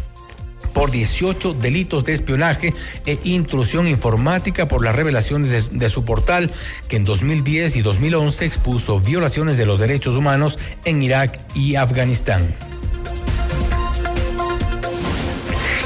[0.72, 2.74] por 18 delitos de espionaje
[3.06, 6.50] e intrusión informática por las revelaciones de, su portal
[6.88, 12.71] que en 2010 y 2011 expuso violaciones de los derechos humanos en Irak y Afganistán.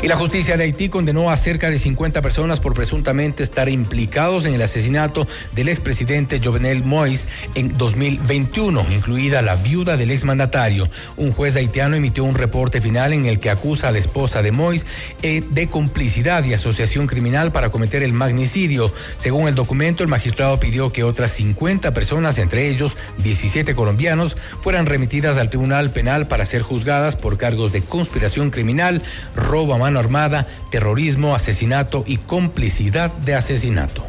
[0.03, 4.45] Y la justicia de Haití condenó a cerca de 50 personas por presuntamente estar implicados
[4.45, 10.89] en el asesinato del expresidente Jovenel Moïse en 2021, incluida la viuda del exmandatario.
[11.17, 14.53] Un juez haitiano emitió un reporte final en el que acusa a la esposa de
[14.53, 14.85] Moïse
[15.23, 18.93] eh, de complicidad y asociación criminal para cometer el magnicidio.
[19.17, 24.87] Según el documento, el magistrado pidió que otras 50 personas, entre ellos 17 colombianos, fueran
[24.87, 29.03] remitidas al Tribunal Penal para ser juzgadas por cargos de conspiración criminal,
[29.35, 34.05] robo a mano armada, terrorismo, asesinato y complicidad de asesinato.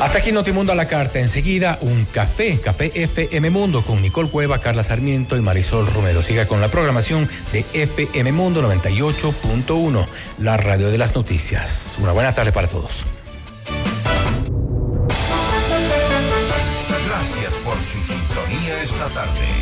[0.00, 1.20] Hasta aquí Notimundo a la carta.
[1.20, 6.22] Enseguida un café, Café FM Mundo con Nicole Cueva, Carla Sarmiento y Marisol Romero.
[6.22, 10.06] Siga con la programación de FM Mundo 98.1,
[10.38, 11.98] la radio de las noticias.
[12.00, 13.04] Una buena tarde para todos.
[16.88, 19.61] Gracias por su sintonía esta tarde.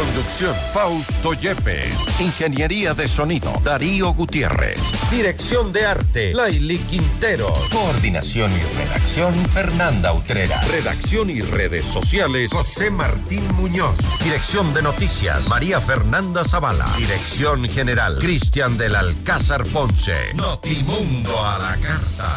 [0.00, 1.94] Conducción Fausto Yepes.
[2.20, 4.80] Ingeniería de sonido Darío Gutiérrez.
[5.10, 7.52] Dirección de arte Laili Quintero.
[7.70, 10.58] Coordinación y redacción Fernanda Utrera.
[10.62, 13.98] Redacción y redes sociales José Martín Muñoz.
[14.24, 16.86] Dirección de noticias María Fernanda Zavala.
[16.96, 20.32] Dirección general Cristian del Alcázar Ponce.
[20.32, 22.36] Notimundo a la carta.